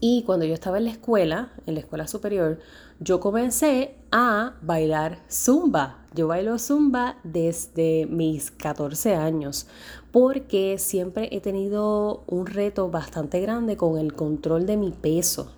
Y 0.00 0.22
cuando 0.24 0.44
yo 0.46 0.54
estaba 0.54 0.78
en 0.78 0.84
la 0.84 0.90
escuela, 0.90 1.52
en 1.66 1.74
la 1.74 1.80
escuela 1.80 2.06
superior, 2.06 2.58
yo 3.00 3.20
comencé 3.20 3.94
a 4.10 4.54
bailar 4.62 5.18
zumba. 5.30 5.98
Yo 6.14 6.26
bailo 6.26 6.58
zumba 6.58 7.18
desde 7.22 8.06
mis 8.06 8.50
14 8.50 9.14
años 9.14 9.66
porque 10.10 10.78
siempre 10.78 11.28
he 11.30 11.40
tenido 11.40 12.24
un 12.26 12.46
reto 12.46 12.90
bastante 12.90 13.40
grande 13.40 13.76
con 13.76 13.98
el 13.98 14.14
control 14.14 14.66
de 14.66 14.76
mi 14.76 14.90
peso. 14.90 15.52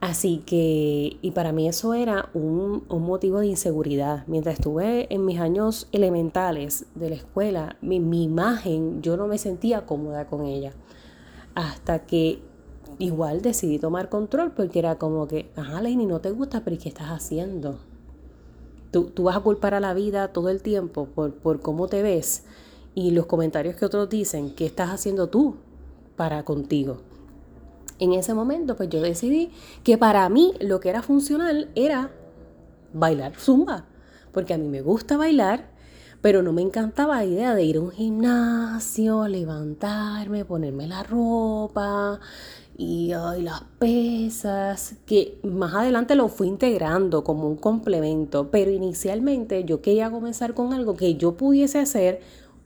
Así 0.00 0.38
que, 0.44 1.16
y 1.22 1.30
para 1.30 1.52
mí 1.52 1.68
eso 1.68 1.94
era 1.94 2.28
un, 2.34 2.82
motivo 2.88 3.38
de 3.38 3.46
inseguridad. 3.46 4.24
Mientras 4.26 4.54
estuve 4.54 5.06
en 5.14 5.24
mis 5.24 5.38
años 5.38 5.86
elementales 5.92 6.86
de 6.96 7.10
la 7.10 7.14
escuela, 7.14 7.76
mi, 7.82 8.00
mi 8.00 8.24
imagen, 8.24 9.00
yo 9.00 9.16
no 9.16 9.28
me 9.28 9.38
sentía 9.38 9.86
cómoda 9.86 10.26
con 10.26 10.44
ella. 10.44 10.72
Hasta 11.54 12.00
que 12.00 12.42
igual 13.02 13.42
decidí 13.42 13.78
tomar 13.78 14.08
control 14.08 14.52
porque 14.52 14.78
era 14.78 14.96
como 14.96 15.28
que, 15.28 15.50
ajá, 15.56 15.80
Lenny, 15.80 16.06
no 16.06 16.20
te 16.20 16.30
gusta, 16.30 16.62
pero 16.64 16.76
¿y 16.76 16.78
qué 16.78 16.88
estás 16.88 17.08
haciendo? 17.08 17.78
Tú, 18.90 19.04
tú, 19.04 19.24
vas 19.24 19.36
a 19.36 19.40
culpar 19.40 19.74
a 19.74 19.80
la 19.80 19.94
vida 19.94 20.28
todo 20.28 20.50
el 20.50 20.62
tiempo 20.62 21.06
por, 21.06 21.34
por 21.34 21.60
cómo 21.60 21.88
te 21.88 22.02
ves 22.02 22.44
y 22.94 23.10
los 23.12 23.26
comentarios 23.26 23.76
que 23.76 23.86
otros 23.86 24.08
dicen, 24.08 24.54
¿qué 24.54 24.66
estás 24.66 24.90
haciendo 24.90 25.28
tú 25.28 25.56
para 26.16 26.44
contigo? 26.44 26.98
en 28.02 28.12
ese 28.14 28.34
momento 28.34 28.76
pues 28.76 28.88
yo 28.88 29.00
decidí 29.00 29.52
que 29.84 29.96
para 29.96 30.28
mí 30.28 30.54
lo 30.60 30.80
que 30.80 30.88
era 30.88 31.02
funcional 31.02 31.70
era 31.76 32.10
bailar 32.92 33.36
zumba, 33.36 33.84
porque 34.32 34.54
a 34.54 34.58
mí 34.58 34.68
me 34.68 34.82
gusta 34.82 35.16
bailar, 35.16 35.70
pero 36.20 36.42
no 36.42 36.52
me 36.52 36.62
encantaba 36.62 37.18
la 37.18 37.24
idea 37.24 37.54
de 37.54 37.62
ir 37.62 37.76
a 37.76 37.80
un 37.80 37.92
gimnasio, 37.92 39.28
levantarme, 39.28 40.44
ponerme 40.44 40.88
la 40.88 41.04
ropa 41.04 42.18
y 42.76 43.12
las 43.12 43.62
pesas, 43.78 44.96
que 45.06 45.38
más 45.42 45.74
adelante 45.74 46.14
lo 46.14 46.28
fui 46.28 46.48
integrando 46.48 47.22
como 47.22 47.46
un 47.46 47.56
complemento, 47.56 48.50
pero 48.50 48.70
inicialmente 48.70 49.64
yo 49.64 49.82
quería 49.82 50.10
comenzar 50.10 50.54
con 50.54 50.72
algo 50.72 50.94
que 50.94 51.16
yo 51.16 51.36
pudiese 51.36 51.78
hacer 51.78 52.20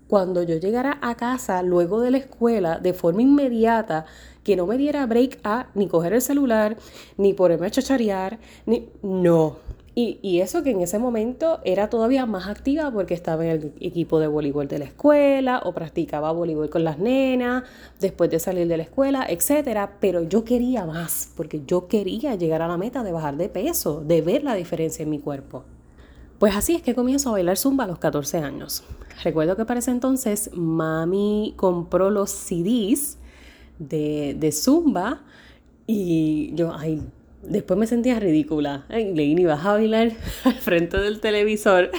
cuando 0.08 0.42
yo 0.42 0.56
llegara 0.56 0.98
a 1.02 1.16
casa 1.16 1.62
luego 1.62 2.00
de 2.00 2.12
la 2.12 2.18
escuela 2.18 2.78
de 2.78 2.94
forma 2.94 3.22
inmediata 3.22 4.06
que 4.44 4.54
no 4.54 4.66
me 4.66 4.78
diera 4.78 5.04
break 5.06 5.40
a 5.42 5.66
ni 5.74 5.88
coger 5.88 6.12
el 6.12 6.22
celular, 6.22 6.76
ni 7.16 7.34
ponerme 7.34 7.66
a 7.66 7.70
chacharear, 7.70 8.38
ni... 8.64 8.88
No. 9.02 9.56
Y, 9.98 10.40
eso 10.40 10.62
que 10.62 10.72
en 10.72 10.82
ese 10.82 10.98
momento 10.98 11.58
era 11.64 11.88
todavía 11.88 12.26
más 12.26 12.48
activa 12.48 12.90
porque 12.90 13.14
estaba 13.14 13.46
en 13.46 13.50
el 13.50 13.72
equipo 13.80 14.20
de 14.20 14.26
voleibol 14.26 14.68
de 14.68 14.78
la 14.78 14.84
escuela 14.84 15.62
o 15.64 15.72
practicaba 15.72 16.32
voleibol 16.32 16.68
con 16.68 16.84
las 16.84 16.98
nenas 16.98 17.64
después 17.98 18.30
de 18.30 18.38
salir 18.38 18.68
de 18.68 18.76
la 18.76 18.82
escuela, 18.82 19.24
etcétera. 19.26 19.96
Pero 19.98 20.22
yo 20.22 20.44
quería 20.44 20.84
más 20.84 21.32
porque 21.34 21.62
yo 21.66 21.88
quería 21.88 22.34
llegar 22.34 22.60
a 22.60 22.68
la 22.68 22.76
meta 22.76 23.02
de 23.02 23.12
bajar 23.12 23.38
de 23.38 23.48
peso, 23.48 24.02
de 24.04 24.20
ver 24.20 24.44
la 24.44 24.54
diferencia 24.54 25.02
en 25.02 25.08
mi 25.08 25.18
cuerpo. 25.18 25.64
Pues 26.38 26.54
así 26.54 26.74
es 26.74 26.82
que 26.82 26.94
comienzo 26.94 27.30
a 27.30 27.32
bailar 27.32 27.56
zumba 27.56 27.84
a 27.84 27.86
los 27.86 27.98
14 27.98 28.36
años. 28.36 28.84
Recuerdo 29.24 29.56
que 29.56 29.64
para 29.64 29.80
ese 29.80 29.92
entonces 29.92 30.50
mami 30.52 31.54
compró 31.56 32.10
los 32.10 32.30
CDs 32.30 33.16
de, 33.78 34.50
Zumba 34.52 35.22
y 35.86 36.54
yo, 36.54 36.74
ay, 36.76 37.02
después 37.48 37.78
me 37.78 37.86
sentía 37.86 38.18
ridícula. 38.20 38.86
Leini, 38.88 39.44
vas 39.44 39.64
a 39.64 39.72
bailar 39.72 40.12
al 40.44 40.54
frente 40.54 40.98
del 40.98 41.20
televisor. 41.20 41.90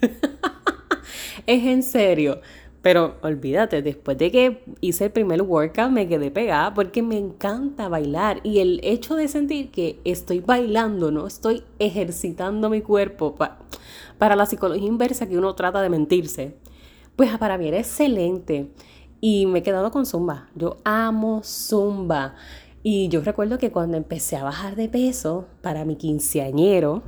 es 1.46 1.64
en 1.64 1.82
serio. 1.82 2.40
Pero 2.82 3.16
olvídate, 3.20 3.82
después 3.82 4.16
de 4.16 4.30
que 4.30 4.64
hice 4.80 5.06
el 5.06 5.10
primer 5.10 5.42
workout 5.42 5.90
me 5.90 6.08
quedé 6.08 6.30
pegada 6.30 6.72
porque 6.72 7.02
me 7.02 7.18
encanta 7.18 7.88
bailar 7.88 8.40
y 8.42 8.60
el 8.60 8.80
hecho 8.82 9.16
de 9.16 9.28
sentir 9.28 9.70
que 9.70 10.00
estoy 10.04 10.40
bailando, 10.40 11.10
no 11.10 11.26
estoy 11.26 11.62
ejercitando 11.78 12.70
mi 12.70 12.80
cuerpo 12.80 13.36
para 14.16 14.34
la 14.34 14.46
psicología 14.46 14.88
inversa 14.88 15.28
que 15.28 15.36
uno 15.36 15.54
trata 15.54 15.82
de 15.82 15.90
mentirse, 15.90 16.56
pues 17.16 17.36
para 17.36 17.58
mí 17.58 17.68
era 17.68 17.78
excelente. 17.78 18.70
Y 19.20 19.44
me 19.44 19.58
he 19.58 19.62
quedado 19.62 19.90
con 19.90 20.06
Zumba. 20.06 20.48
Yo 20.54 20.78
amo 20.82 21.42
Zumba. 21.44 22.34
Y 22.82 23.08
yo 23.08 23.20
recuerdo 23.20 23.58
que 23.58 23.70
cuando 23.70 23.96
empecé 23.96 24.36
a 24.36 24.44
bajar 24.44 24.76
de 24.76 24.88
peso 24.88 25.46
para 25.60 25.84
mi 25.84 25.96
quinceañero, 25.96 27.02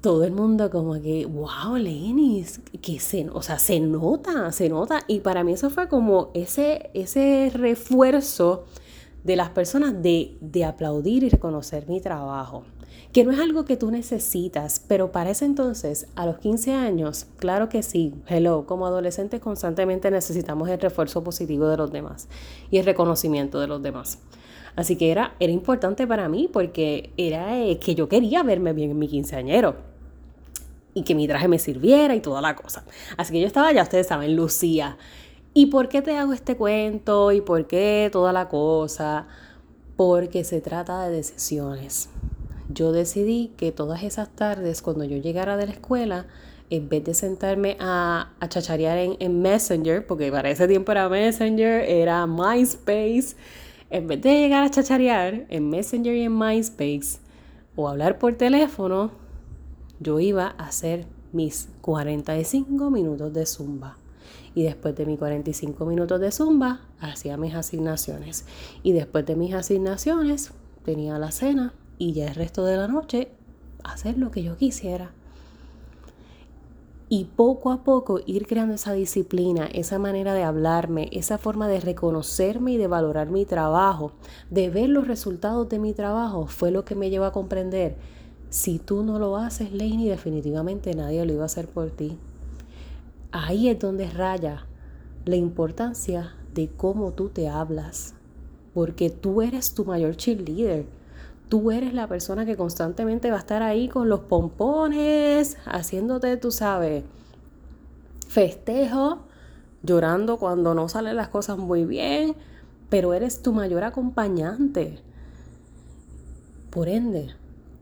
todo 0.00 0.24
el 0.24 0.32
mundo 0.32 0.70
como 0.70 1.00
que, 1.00 1.26
wow, 1.26 1.76
Lenis, 1.76 2.60
que 2.80 2.98
se, 2.98 3.30
o 3.30 3.42
sea, 3.42 3.58
se 3.58 3.78
nota, 3.78 4.50
se 4.50 4.68
nota. 4.68 5.04
Y 5.06 5.20
para 5.20 5.44
mí 5.44 5.52
eso 5.52 5.70
fue 5.70 5.88
como 5.88 6.30
ese, 6.34 6.90
ese 6.94 7.52
refuerzo 7.54 8.64
de 9.22 9.36
las 9.36 9.50
personas 9.50 10.02
de, 10.02 10.36
de 10.40 10.64
aplaudir 10.64 11.22
y 11.22 11.28
reconocer 11.28 11.88
mi 11.88 12.00
trabajo 12.00 12.64
que 13.12 13.24
no 13.24 13.30
es 13.30 13.38
algo 13.38 13.66
que 13.66 13.76
tú 13.76 13.90
necesitas, 13.90 14.82
pero 14.88 15.12
para 15.12 15.30
ese 15.30 15.44
entonces, 15.44 16.06
a 16.14 16.24
los 16.24 16.38
15 16.38 16.72
años, 16.72 17.26
claro 17.36 17.68
que 17.68 17.82
sí, 17.82 18.14
hello, 18.26 18.64
como 18.66 18.86
adolescentes 18.86 19.40
constantemente 19.40 20.10
necesitamos 20.10 20.70
el 20.70 20.80
refuerzo 20.80 21.22
positivo 21.22 21.68
de 21.68 21.76
los 21.76 21.92
demás 21.92 22.28
y 22.70 22.78
el 22.78 22.86
reconocimiento 22.86 23.60
de 23.60 23.66
los 23.66 23.82
demás. 23.82 24.18
Así 24.76 24.96
que 24.96 25.10
era, 25.10 25.34
era 25.38 25.52
importante 25.52 26.06
para 26.06 26.28
mí 26.28 26.48
porque 26.52 27.12
era 27.16 27.58
eh, 27.58 27.78
que 27.78 27.94
yo 27.94 28.08
quería 28.08 28.42
verme 28.42 28.72
bien 28.72 28.90
en 28.90 28.98
mi 28.98 29.08
quinceañero 29.08 29.76
y 30.94 31.02
que 31.02 31.14
mi 31.14 31.26
traje 31.26 31.48
me 31.48 31.58
sirviera 31.58 32.14
y 32.14 32.20
toda 32.20 32.40
la 32.40 32.56
cosa. 32.56 32.84
Así 33.16 33.32
que 33.32 33.40
yo 33.40 33.46
estaba, 33.46 33.72
ya 33.72 33.82
ustedes 33.82 34.06
saben, 34.06 34.34
Lucía. 34.36 34.96
¿Y 35.54 35.66
por 35.66 35.88
qué 35.88 36.00
te 36.00 36.16
hago 36.16 36.32
este 36.32 36.56
cuento? 36.56 37.32
¿Y 37.32 37.40
por 37.42 37.66
qué 37.66 38.08
toda 38.10 38.32
la 38.32 38.48
cosa? 38.48 39.26
Porque 39.96 40.44
se 40.44 40.60
trata 40.60 41.06
de 41.06 41.16
decisiones 41.16 42.08
yo 42.72 42.92
decidí 42.92 43.52
que 43.56 43.72
todas 43.72 44.02
esas 44.02 44.28
tardes, 44.30 44.82
cuando 44.82 45.04
yo 45.04 45.16
llegara 45.16 45.56
de 45.56 45.66
la 45.66 45.72
escuela, 45.72 46.26
en 46.70 46.88
vez 46.88 47.04
de 47.04 47.14
sentarme 47.14 47.76
a, 47.80 48.32
a 48.40 48.48
chacharear 48.48 48.98
en, 49.18 49.42
Messenger, 49.42 50.06
porque 50.06 50.30
para 50.30 50.50
ese 50.50 50.66
tiempo 50.68 50.92
era 50.92 51.08
Messenger, 51.08 51.84
era 51.88 52.26
MySpace, 52.26 53.36
en 53.92 54.06
vez 54.06 54.22
de 54.22 54.38
llegar 54.38 54.64
a 54.64 54.70
chacharear 54.70 55.44
en 55.50 55.68
Messenger 55.68 56.16
y 56.16 56.22
en 56.22 56.38
MySpace 56.38 57.20
o 57.76 57.90
hablar 57.90 58.18
por 58.18 58.34
teléfono, 58.34 59.10
yo 60.00 60.18
iba 60.18 60.54
a 60.56 60.68
hacer 60.68 61.06
mis 61.32 61.68
45 61.82 62.90
minutos 62.90 63.34
de 63.34 63.44
zumba. 63.44 63.98
Y 64.54 64.62
después 64.62 64.96
de 64.96 65.04
mis 65.04 65.18
45 65.18 65.84
minutos 65.84 66.18
de 66.20 66.32
zumba, 66.32 66.80
hacía 67.00 67.36
mis 67.36 67.54
asignaciones. 67.54 68.46
Y 68.82 68.92
después 68.92 69.26
de 69.26 69.36
mis 69.36 69.52
asignaciones, 69.52 70.52
tenía 70.86 71.18
la 71.18 71.30
cena 71.30 71.74
y 71.98 72.14
ya 72.14 72.28
el 72.28 72.34
resto 72.34 72.64
de 72.64 72.78
la 72.78 72.88
noche 72.88 73.28
hacer 73.84 74.16
lo 74.16 74.30
que 74.30 74.42
yo 74.42 74.56
quisiera. 74.56 75.12
Y 77.14 77.26
poco 77.26 77.72
a 77.72 77.84
poco 77.84 78.20
ir 78.24 78.46
creando 78.46 78.72
esa 78.72 78.94
disciplina, 78.94 79.66
esa 79.66 79.98
manera 79.98 80.32
de 80.32 80.44
hablarme, 80.44 81.10
esa 81.12 81.36
forma 81.36 81.68
de 81.68 81.78
reconocerme 81.78 82.72
y 82.72 82.76
de 82.78 82.86
valorar 82.86 83.28
mi 83.28 83.44
trabajo, 83.44 84.12
de 84.48 84.70
ver 84.70 84.88
los 84.88 85.06
resultados 85.06 85.68
de 85.68 85.78
mi 85.78 85.92
trabajo, 85.92 86.46
fue 86.46 86.70
lo 86.70 86.86
que 86.86 86.94
me 86.94 87.10
llevó 87.10 87.26
a 87.26 87.32
comprender. 87.32 87.96
Si 88.48 88.78
tú 88.78 89.02
no 89.02 89.18
lo 89.18 89.36
haces, 89.36 89.74
Laney, 89.74 90.08
definitivamente 90.08 90.94
nadie 90.94 91.26
lo 91.26 91.34
iba 91.34 91.42
a 91.42 91.52
hacer 91.52 91.68
por 91.68 91.90
ti. 91.90 92.16
Ahí 93.30 93.68
es 93.68 93.78
donde 93.78 94.08
raya 94.08 94.64
la 95.26 95.36
importancia 95.36 96.34
de 96.54 96.70
cómo 96.70 97.12
tú 97.12 97.28
te 97.28 97.46
hablas, 97.46 98.14
porque 98.72 99.10
tú 99.10 99.42
eres 99.42 99.74
tu 99.74 99.84
mayor 99.84 100.16
cheerleader 100.16 100.86
tú 101.52 101.70
eres 101.70 101.92
la 101.92 102.06
persona 102.06 102.46
que 102.46 102.56
constantemente 102.56 103.30
va 103.30 103.36
a 103.36 103.40
estar 103.40 103.62
ahí 103.62 103.86
con 103.86 104.08
los 104.08 104.20
pompones, 104.20 105.58
haciéndote, 105.66 106.38
tú 106.38 106.50
sabes, 106.50 107.04
festejo, 108.26 109.18
llorando 109.82 110.38
cuando 110.38 110.72
no 110.72 110.88
salen 110.88 111.16
las 111.16 111.28
cosas 111.28 111.58
muy 111.58 111.84
bien, 111.84 112.36
pero 112.88 113.12
eres 113.12 113.42
tu 113.42 113.52
mayor 113.52 113.84
acompañante. 113.84 115.00
Por 116.70 116.88
ende, 116.88 117.34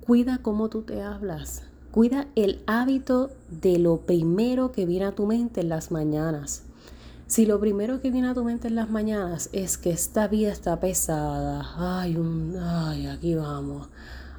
cuida 0.04 0.40
cómo 0.42 0.68
tú 0.68 0.82
te 0.82 1.00
hablas. 1.00 1.62
Cuida 1.92 2.26
el 2.34 2.64
hábito 2.66 3.30
de 3.50 3.78
lo 3.78 3.98
primero 3.98 4.72
que 4.72 4.84
viene 4.84 5.04
a 5.04 5.14
tu 5.14 5.26
mente 5.26 5.60
en 5.60 5.68
las 5.68 5.92
mañanas. 5.92 6.64
Si 7.30 7.46
lo 7.46 7.60
primero 7.60 8.00
que 8.00 8.10
viene 8.10 8.28
a 8.28 8.34
tu 8.34 8.42
mente 8.42 8.66
en 8.66 8.74
las 8.74 8.90
mañanas 8.90 9.50
es 9.52 9.78
que 9.78 9.90
esta 9.90 10.26
vida 10.26 10.50
está 10.50 10.80
pesada, 10.80 11.64
ay, 11.76 12.16
un, 12.16 12.56
ay, 12.60 13.06
aquí 13.06 13.36
vamos, 13.36 13.88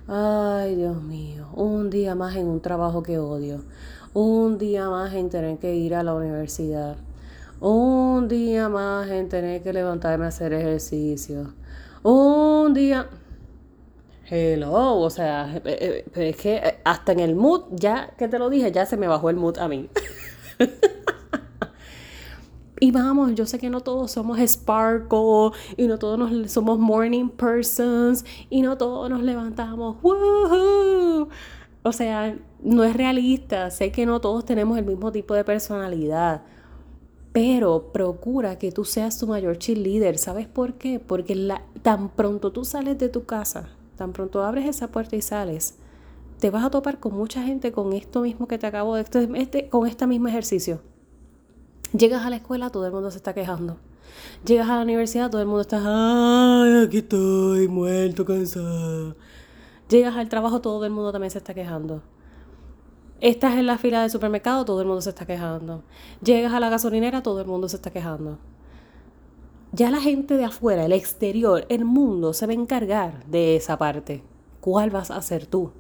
ay, 0.10 0.76
Dios 0.76 1.02
mío, 1.02 1.48
un 1.54 1.90
día 1.90 2.16
más 2.16 2.36
en 2.36 2.48
un 2.48 2.60
trabajo 2.60 3.02
que 3.02 3.18
odio, 3.18 3.64
un 4.14 4.58
día 4.58 4.90
más 4.90 5.14
en 5.14 5.30
tener 5.30 5.58
que 5.58 5.74
ir 5.74 5.96
a 5.96 6.04
la 6.04 6.14
universidad, 6.14 6.98
un 7.62 8.28
día 8.28 8.68
más 8.68 9.10
en 9.10 9.30
tener 9.30 9.64
que 9.64 9.72
levantarme 9.72 10.26
a 10.26 10.28
hacer 10.28 10.52
ejercicio, 10.52 11.54
un 12.04 12.74
día... 12.74 13.08
Hello, 14.30 14.98
o 14.98 15.10
sea, 15.10 15.62
eh, 15.64 16.06
eh, 16.14 16.30
es 16.30 16.36
que 16.36 16.80
hasta 16.84 17.14
en 17.14 17.22
el 17.22 17.36
mood, 17.36 17.64
ya 17.72 18.12
que 18.18 18.28
te 18.28 18.38
lo 18.38 18.50
dije, 18.50 18.70
ya 18.72 18.86
se 18.86 18.98
me 18.98 19.08
bajó 19.08 19.30
el 19.30 19.38
mood 19.38 19.58
a 19.60 19.70
mí. 19.70 19.90
Y 22.84 22.90
vamos, 22.90 23.36
yo 23.36 23.46
sé 23.46 23.60
que 23.60 23.70
no 23.70 23.82
todos 23.82 24.10
somos 24.10 24.40
sparkle 24.40 25.52
y 25.78 25.86
no 25.86 26.00
todos 26.00 26.18
nos, 26.18 26.52
somos 26.52 26.80
morning 26.80 27.30
persons 27.30 28.26
y 28.50 28.64
no 28.64 28.76
todos 28.76 29.08
nos 29.08 29.22
levantamos. 29.22 29.98
O 31.84 31.92
sea, 31.92 32.36
no 32.64 32.84
es 32.84 32.96
realista. 32.96 33.70
Sé 33.70 33.92
que 33.92 34.08
no 34.08 34.20
todos 34.20 34.46
tenemos 34.46 34.80
el 34.80 34.86
mismo 34.86 35.12
tipo 35.12 35.36
de 35.36 35.44
personalidad. 35.44 36.42
Pero 37.32 37.92
procura 37.94 38.58
que 38.58 38.72
tú 38.72 38.84
seas 38.84 39.20
tu 39.20 39.28
mayor 39.28 39.60
cheerleader. 39.60 40.18
¿Sabes 40.18 40.48
por 40.48 40.74
qué? 40.74 41.00
Porque 41.00 41.36
la, 41.36 41.62
tan 41.84 42.10
pronto 42.10 42.52
tú 42.52 42.66
sales 42.66 42.98
de 42.98 43.10
tu 43.10 43.26
casa, 43.26 43.70
tan 43.96 44.12
pronto 44.12 44.44
abres 44.44 44.66
esa 44.66 44.88
puerta 44.92 45.16
y 45.16 45.22
sales, 45.22 45.76
te 46.40 46.50
vas 46.50 46.66
a 46.66 46.72
topar 46.72 47.00
con 47.00 47.14
mucha 47.16 47.44
gente 47.44 47.72
con 47.72 47.94
esto 47.94 48.22
mismo 48.22 48.48
que 48.48 48.58
te 48.58 48.66
acabo 48.66 48.96
de... 48.96 49.02
Este, 49.02 49.30
este, 49.36 49.70
con 49.70 49.86
este 49.88 50.08
mismo 50.08 50.30
ejercicio. 50.30 50.82
Llegas 51.94 52.26
a 52.26 52.30
la 52.30 52.38
escuela, 52.38 52.70
todo 52.70 52.86
el 52.86 52.94
mundo 52.94 53.12
se 53.12 53.18
está 53.18 53.34
quejando. 53.34 53.78
Llegas 54.46 54.70
a 54.70 54.78
la 54.78 54.84
universidad, 54.84 55.30
todo 55.30 55.42
el 55.42 55.48
mundo 55.48 55.62
está... 55.62 55.82
Ay, 55.84 56.86
aquí 56.86 57.00
estoy, 57.00 57.68
muerto, 57.68 58.24
cansado. 58.24 59.16
Llegas 59.90 60.16
al 60.16 60.30
trabajo, 60.30 60.62
todo 60.62 60.86
el 60.86 60.92
mundo 60.92 61.12
también 61.12 61.32
se 61.32 61.40
está 61.40 61.54
quejando. 61.54 62.02
Estás 63.20 63.56
en 63.56 63.68
la 63.68 63.78
fila 63.78 64.02
del 64.02 64.10
supermercado, 64.10 64.64
todo 64.64 64.80
el 64.82 64.88
mundo 64.88 65.02
se 65.02 65.10
está 65.10 65.26
quejando. 65.26 65.84
Llegas 66.24 66.54
a 66.54 66.62
la 66.62 66.70
gasolinera, 66.70 67.22
todo 67.22 67.42
el 67.42 67.48
mundo 67.48 67.68
se 67.68 67.76
está 67.76 67.92
quejando. 67.92 68.40
Ya 69.74 69.92
la 69.92 70.00
gente 70.00 70.38
de 70.38 70.46
afuera, 70.46 70.86
el 70.86 70.94
exterior, 70.94 71.66
el 71.68 71.84
mundo 71.84 72.34
se 72.34 72.46
va 72.46 72.52
a 72.52 72.56
encargar 72.56 73.26
de 73.26 73.58
esa 73.58 73.78
parte. 73.78 74.24
¿Cuál 74.62 74.92
vas 74.92 75.12
a 75.12 75.18
hacer 75.18 75.46
tú? 75.46 75.72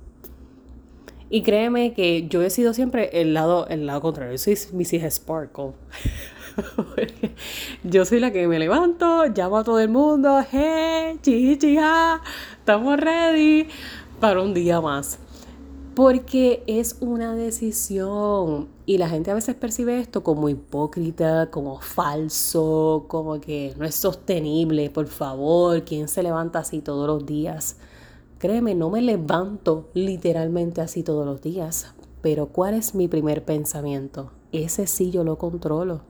Y 1.33 1.43
créeme 1.43 1.93
que 1.93 2.27
yo 2.27 2.41
he 2.41 2.49
sido 2.49 2.73
siempre 2.73 3.21
el 3.21 3.33
lado, 3.33 3.65
el 3.67 3.85
lado 3.85 4.01
contrario. 4.01 4.33
Yo 4.33 4.37
soy 4.37 4.57
Mrs. 4.73 5.13
Sparkle. 5.13 5.71
yo 7.85 8.03
soy 8.03 8.19
la 8.19 8.31
que 8.31 8.49
me 8.49 8.59
levanto, 8.59 9.25
llamo 9.27 9.59
a 9.59 9.63
todo 9.63 9.79
el 9.79 9.87
mundo, 9.87 10.43
hey, 10.51 11.17
chicha, 11.21 12.19
estamos 12.59 12.99
ready 12.99 13.65
para 14.19 14.41
un 14.41 14.53
día 14.53 14.81
más. 14.81 15.19
Porque 15.95 16.63
es 16.67 16.97
una 16.99 17.33
decisión 17.33 18.67
y 18.85 18.97
la 18.97 19.07
gente 19.07 19.31
a 19.31 19.33
veces 19.33 19.55
percibe 19.55 20.01
esto 20.01 20.23
como 20.23 20.49
hipócrita, 20.49 21.49
como 21.49 21.79
falso, 21.79 23.05
como 23.07 23.39
que 23.39 23.73
no 23.77 23.85
es 23.85 23.95
sostenible, 23.95 24.89
por 24.89 25.07
favor, 25.07 25.83
¿quién 25.85 26.09
se 26.09 26.23
levanta 26.23 26.59
así 26.59 26.81
todos 26.81 27.07
los 27.07 27.25
días? 27.25 27.77
Créeme, 28.41 28.73
no 28.73 28.89
me 28.89 29.03
levanto 29.03 29.91
literalmente 29.93 30.81
así 30.81 31.03
todos 31.03 31.27
los 31.27 31.43
días, 31.43 31.93
pero 32.23 32.47
¿cuál 32.47 32.73
es 32.73 32.95
mi 32.95 33.07
primer 33.07 33.45
pensamiento? 33.45 34.31
Ese 34.51 34.87
sí 34.87 35.11
yo 35.11 35.23
lo 35.23 35.37
controlo. 35.37 36.01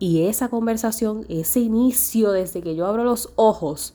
Y 0.00 0.22
esa 0.22 0.48
conversación, 0.48 1.24
ese 1.28 1.60
inicio 1.60 2.32
desde 2.32 2.62
que 2.62 2.74
yo 2.74 2.84
abro 2.84 3.04
los 3.04 3.32
ojos, 3.36 3.94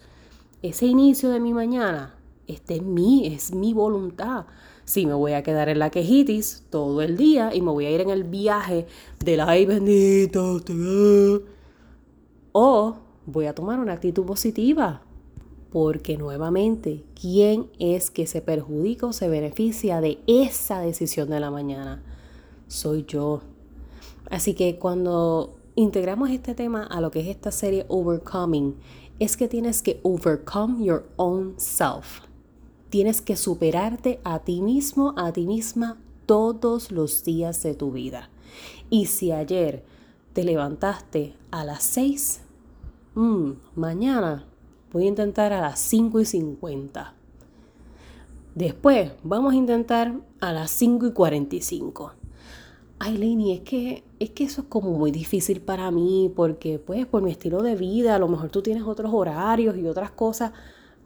ese 0.61 0.85
inicio 0.85 1.29
de 1.29 1.41
mi 1.41 1.51
mañana, 1.51 2.15
este 2.47 2.75
es 2.75 2.83
mi, 2.83 3.27
es 3.27 3.53
mi 3.53 3.73
voluntad. 3.73 4.45
Si 4.85 5.05
me 5.05 5.13
voy 5.13 5.33
a 5.33 5.43
quedar 5.43 5.67
en 5.67 5.79
la 5.79 5.89
quejitis 5.89 6.63
todo 6.69 7.01
el 7.01 7.17
día 7.17 7.53
y 7.53 7.61
me 7.61 7.71
voy 7.71 7.85
a 7.85 7.91
ir 7.91 7.99
en 7.99 8.11
el 8.11 8.23
viaje 8.23 8.87
del 9.19 9.41
ay 9.41 9.65
bendito, 9.65 10.61
o 12.53 12.95
voy 13.25 13.45
a 13.47 13.53
tomar 13.53 13.77
una 13.81 13.91
actitud 13.91 14.23
positiva. 14.23 15.01
Porque 15.71 16.17
nuevamente, 16.17 17.03
¿quién 17.19 17.69
es 17.79 18.11
que 18.11 18.27
se 18.27 18.41
perjudica 18.41 19.07
o 19.07 19.13
se 19.13 19.29
beneficia 19.29 20.01
de 20.01 20.19
esa 20.27 20.81
decisión 20.81 21.29
de 21.29 21.39
la 21.39 21.49
mañana? 21.49 22.03
Soy 22.67 23.05
yo. 23.07 23.41
Así 24.29 24.53
que 24.53 24.77
cuando 24.77 25.55
integramos 25.75 26.29
este 26.29 26.55
tema 26.55 26.83
a 26.83 26.99
lo 26.99 27.09
que 27.09 27.21
es 27.21 27.27
esta 27.27 27.51
serie 27.51 27.85
Overcoming, 27.87 28.75
es 29.19 29.37
que 29.37 29.47
tienes 29.47 29.81
que 29.81 29.99
overcome 30.03 30.83
your 30.83 31.05
own 31.15 31.53
self. 31.57 32.21
Tienes 32.89 33.21
que 33.21 33.37
superarte 33.37 34.19
a 34.25 34.39
ti 34.39 34.61
mismo, 34.61 35.13
a 35.15 35.31
ti 35.31 35.45
misma 35.45 35.97
todos 36.25 36.91
los 36.91 37.23
días 37.23 37.63
de 37.63 37.75
tu 37.75 37.91
vida. 37.91 38.29
Y 38.89 39.05
si 39.05 39.31
ayer 39.31 39.85
te 40.33 40.43
levantaste 40.43 41.33
a 41.51 41.63
las 41.63 41.83
6, 41.83 42.41
mm, 43.15 43.51
mañana 43.75 44.45
voy 44.91 45.05
a 45.05 45.07
intentar 45.07 45.53
a 45.53 45.61
las 45.61 45.79
5 45.79 46.19
y 46.19 46.25
50. 46.25 47.13
Después 48.55 49.11
vamos 49.23 49.53
a 49.53 49.55
intentar 49.55 50.13
a 50.41 50.51
las 50.51 50.71
5 50.71 51.07
y 51.07 51.11
45. 51.13 52.13
Ay, 52.99 53.17
Lenny, 53.17 53.53
es 53.53 53.61
que, 53.61 54.03
es 54.19 54.29
que 54.31 54.43
eso 54.43 54.61
es 54.61 54.67
como 54.67 54.91
muy 54.91 55.11
difícil 55.11 55.61
para 55.61 55.89
mí 55.89 56.31
porque 56.35 56.77
pues 56.77 57.05
por 57.05 57.23
mi 57.23 57.31
estilo 57.31 57.63
de 57.63 57.75
vida, 57.75 58.15
a 58.15 58.19
lo 58.19 58.27
mejor 58.27 58.49
tú 58.49 58.61
tienes 58.61 58.83
otros 58.83 59.11
horarios 59.13 59.77
y 59.77 59.87
otras 59.87 60.11
cosas. 60.11 60.51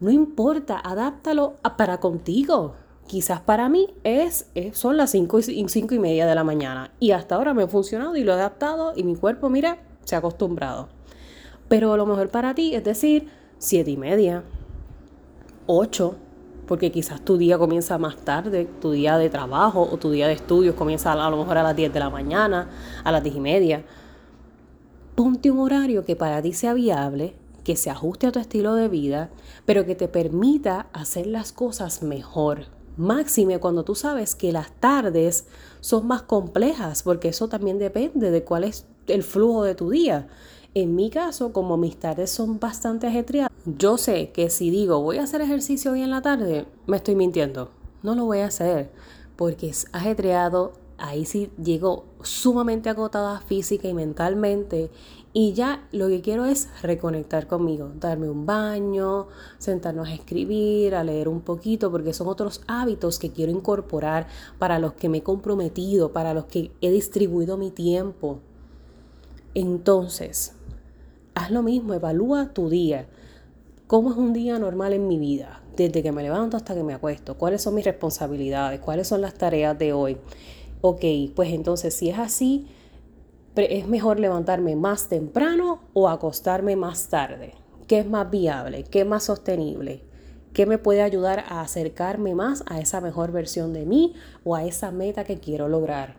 No 0.00 0.10
importa, 0.10 0.78
adáptalo 0.78 1.54
para 1.78 2.00
contigo. 2.00 2.74
Quizás 3.06 3.40
para 3.40 3.68
mí 3.68 3.94
es, 4.02 4.50
son 4.72 4.96
las 4.96 5.10
5 5.12 5.38
y, 5.38 5.68
cinco 5.68 5.94
y 5.94 5.98
media 6.00 6.26
de 6.26 6.34
la 6.34 6.42
mañana 6.42 6.92
y 6.98 7.12
hasta 7.12 7.36
ahora 7.36 7.54
me 7.54 7.62
ha 7.62 7.68
funcionado 7.68 8.16
y 8.16 8.24
lo 8.24 8.32
he 8.32 8.34
adaptado 8.34 8.92
y 8.96 9.04
mi 9.04 9.14
cuerpo, 9.14 9.48
mira, 9.48 9.78
se 10.04 10.16
ha 10.16 10.18
acostumbrado. 10.18 10.88
Pero 11.68 11.92
a 11.92 11.96
lo 11.96 12.04
mejor 12.04 12.28
para 12.28 12.54
ti 12.54 12.74
es 12.74 12.82
decir, 12.82 13.28
7 13.58 13.90
y 13.90 13.96
media, 13.96 14.44
8, 15.66 16.16
porque 16.66 16.90
quizás 16.90 17.24
tu 17.24 17.36
día 17.38 17.58
comienza 17.58 17.96
más 17.98 18.16
tarde, 18.16 18.68
tu 18.80 18.90
día 18.90 19.18
de 19.18 19.30
trabajo 19.30 19.88
o 19.90 19.96
tu 19.96 20.10
día 20.10 20.26
de 20.26 20.34
estudios 20.34 20.74
comienza 20.74 21.12
a, 21.12 21.30
lo 21.30 21.36
mejor 21.36 21.58
a 21.58 21.62
las 21.62 21.76
10 21.76 21.92
de 21.92 22.00
la 22.00 22.10
mañana, 22.10 22.68
a 23.04 23.12
las 23.12 23.22
10 23.22 23.36
y 23.36 23.40
media. 23.40 23.84
Ponte 25.14 25.50
un 25.50 25.60
horario 25.60 26.04
que 26.04 26.16
para 26.16 26.42
ti 26.42 26.52
sea 26.52 26.74
viable, 26.74 27.34
que 27.64 27.76
se 27.76 27.90
ajuste 27.90 28.26
a 28.26 28.32
tu 28.32 28.38
estilo 28.38 28.74
de 28.74 28.88
vida, 28.88 29.30
pero 29.64 29.86
que 29.86 29.94
te 29.94 30.08
permita 30.08 30.88
hacer 30.92 31.26
las 31.26 31.52
cosas 31.52 32.02
mejor. 32.02 32.66
Máxime 32.96 33.58
cuando 33.58 33.84
tú 33.84 33.94
sabes 33.94 34.34
que 34.34 34.52
las 34.52 34.72
tardes 34.72 35.46
son 35.80 36.06
más 36.06 36.22
complejas, 36.22 37.02
porque 37.02 37.28
eso 37.28 37.48
también 37.48 37.78
depende 37.78 38.30
de 38.30 38.44
cuál 38.44 38.64
es 38.64 38.86
el 39.06 39.22
flujo 39.22 39.64
de 39.64 39.74
tu 39.74 39.90
día. 39.90 40.28
En 40.78 40.94
mi 40.94 41.08
caso, 41.08 41.54
como 41.54 41.78
mis 41.78 41.96
tardes 41.96 42.28
son 42.28 42.60
bastante 42.60 43.06
ajetreadas, 43.06 43.50
yo 43.64 43.96
sé 43.96 44.30
que 44.32 44.50
si 44.50 44.68
digo 44.68 45.00
voy 45.00 45.16
a 45.16 45.22
hacer 45.22 45.40
ejercicio 45.40 45.92
hoy 45.92 46.02
en 46.02 46.10
la 46.10 46.20
tarde, 46.20 46.66
me 46.86 46.98
estoy 46.98 47.14
mintiendo. 47.14 47.70
No 48.02 48.14
lo 48.14 48.26
voy 48.26 48.40
a 48.40 48.48
hacer 48.48 48.90
porque 49.36 49.70
es 49.70 49.86
ajetreado. 49.92 50.74
Ahí 50.98 51.24
sí 51.24 51.50
llego 51.56 52.04
sumamente 52.20 52.90
agotada 52.90 53.40
física 53.40 53.88
y 53.88 53.94
mentalmente 53.94 54.90
y 55.32 55.54
ya 55.54 55.88
lo 55.92 56.08
que 56.08 56.20
quiero 56.20 56.44
es 56.44 56.68
reconectar 56.82 57.46
conmigo, 57.46 57.92
darme 57.98 58.28
un 58.28 58.44
baño, 58.44 59.28
sentarnos 59.56 60.08
a 60.08 60.12
escribir, 60.12 60.94
a 60.94 61.04
leer 61.04 61.28
un 61.28 61.40
poquito, 61.40 61.90
porque 61.90 62.12
son 62.12 62.28
otros 62.28 62.60
hábitos 62.66 63.18
que 63.18 63.32
quiero 63.32 63.50
incorporar 63.50 64.26
para 64.58 64.78
los 64.78 64.92
que 64.92 65.08
me 65.08 65.18
he 65.18 65.22
comprometido, 65.22 66.12
para 66.12 66.34
los 66.34 66.44
que 66.44 66.70
he 66.82 66.90
distribuido 66.90 67.56
mi 67.56 67.70
tiempo. 67.70 68.40
Entonces, 69.54 70.55
haz 71.36 71.52
lo 71.52 71.62
mismo, 71.62 71.94
evalúa 71.94 72.52
tu 72.52 72.68
día. 72.68 73.06
¿Cómo 73.86 74.10
es 74.10 74.16
un 74.16 74.32
día 74.32 74.58
normal 74.58 74.92
en 74.92 75.06
mi 75.06 75.18
vida? 75.18 75.62
Desde 75.76 76.02
que 76.02 76.10
me 76.10 76.24
levanto 76.24 76.56
hasta 76.56 76.74
que 76.74 76.82
me 76.82 76.94
acuesto. 76.94 77.36
¿Cuáles 77.36 77.62
son 77.62 77.76
mis 77.76 77.84
responsabilidades? 77.84 78.80
¿Cuáles 78.80 79.06
son 79.06 79.20
las 79.20 79.34
tareas 79.34 79.78
de 79.78 79.92
hoy? 79.92 80.16
Ok, 80.80 81.04
pues 81.36 81.52
entonces 81.52 81.94
si 81.94 82.10
es 82.10 82.18
así, 82.18 82.66
¿Es 83.56 83.88
mejor 83.88 84.20
levantarme 84.20 84.76
más 84.76 85.08
temprano 85.08 85.80
o 85.94 86.10
acostarme 86.10 86.76
más 86.76 87.08
tarde? 87.08 87.54
¿Qué 87.86 88.00
es 88.00 88.06
más 88.06 88.30
viable? 88.30 88.84
¿Qué 88.84 89.00
es 89.00 89.06
más 89.06 89.24
sostenible? 89.24 90.02
¿Qué 90.52 90.66
me 90.66 90.76
puede 90.76 91.00
ayudar 91.00 91.44
a 91.48 91.62
acercarme 91.62 92.34
más 92.34 92.64
a 92.66 92.80
esa 92.80 93.00
mejor 93.00 93.32
versión 93.32 93.72
de 93.72 93.86
mí 93.86 94.12
o 94.44 94.54
a 94.56 94.64
esa 94.64 94.90
meta 94.90 95.24
que 95.24 95.38
quiero 95.38 95.68
lograr? 95.68 96.16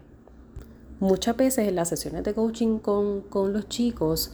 Muchas 0.99 1.37
veces 1.37 1.67
en 1.67 1.75
las 1.75 1.89
sesiones 1.89 2.23
de 2.23 2.33
coaching 2.33 2.79
con, 2.79 3.21
con 3.21 3.53
los 3.53 3.69
chicos 3.69 4.31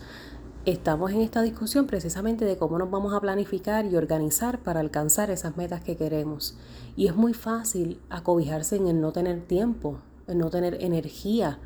estamos 0.66 1.12
en 1.12 1.22
esta 1.22 1.42
discusión 1.42 1.88
precisamente 1.88 2.46
de 2.46 2.58
cómo 2.58 2.78
nos 2.78 2.90
vamos 2.90 3.14
a 3.14 3.20
planificar 3.20 3.86
y 3.86 3.96
organizar 3.96 4.60
para 4.60 4.80
alcanzar 4.80 5.30
esas 5.30 5.58
metas 5.58 5.84
que 5.84 5.98
queremos. 5.98 6.58
Y 6.96 7.08
es 7.08 7.16
muy 7.16 7.34
fácil 7.34 8.00
acobijarse 8.10 8.76
en 8.76 8.88
el 8.88 9.02
no 9.02 9.12
tener 9.12 9.42
tiempo, 9.42 9.98
en 10.28 10.38
no 10.38 10.50
tener 10.50 10.82
energía 10.82 11.60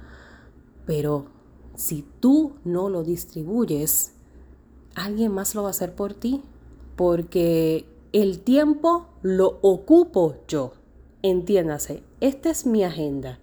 pero 0.87 1.25
si 1.75 2.03
tú 2.19 2.53
no 2.63 2.89
lo 2.89 3.03
distribuyes, 3.03 4.13
alguien 4.95 5.33
más 5.33 5.53
lo 5.53 5.61
va 5.61 5.67
a 5.67 5.71
hacer 5.71 5.93
por 5.93 6.15
ti, 6.15 6.41
porque 6.95 7.85
el 8.13 8.39
tiempo 8.39 9.09
lo 9.21 9.59
ocupo 9.61 10.37
yo. 10.47 10.71
Entiéndase, 11.21 12.01
esta 12.21 12.49
es 12.49 12.65
mi 12.65 12.83
agenda, 12.83 13.37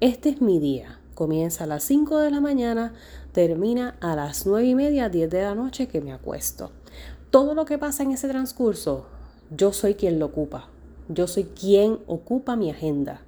este 0.00 0.28
es 0.30 0.42
mi 0.42 0.58
día. 0.58 1.00
Comienza 1.14 1.64
a 1.64 1.66
las 1.68 1.84
5 1.84 2.18
de 2.18 2.30
la 2.32 2.40
mañana, 2.40 2.94
termina 3.38 3.96
a 4.00 4.16
las 4.16 4.46
9 4.46 4.66
y 4.66 4.74
media, 4.74 5.08
10 5.08 5.30
de 5.30 5.42
la 5.42 5.54
noche 5.54 5.86
que 5.86 6.00
me 6.00 6.12
acuesto. 6.12 6.72
Todo 7.30 7.54
lo 7.54 7.66
que 7.66 7.78
pasa 7.78 8.02
en 8.02 8.10
ese 8.10 8.26
transcurso, 8.26 9.06
yo 9.56 9.72
soy 9.72 9.94
quien 9.94 10.18
lo 10.18 10.26
ocupa. 10.26 10.66
Yo 11.08 11.28
soy 11.28 11.44
quien 11.44 12.00
ocupa 12.08 12.56
mi 12.56 12.68
agenda. 12.68 13.20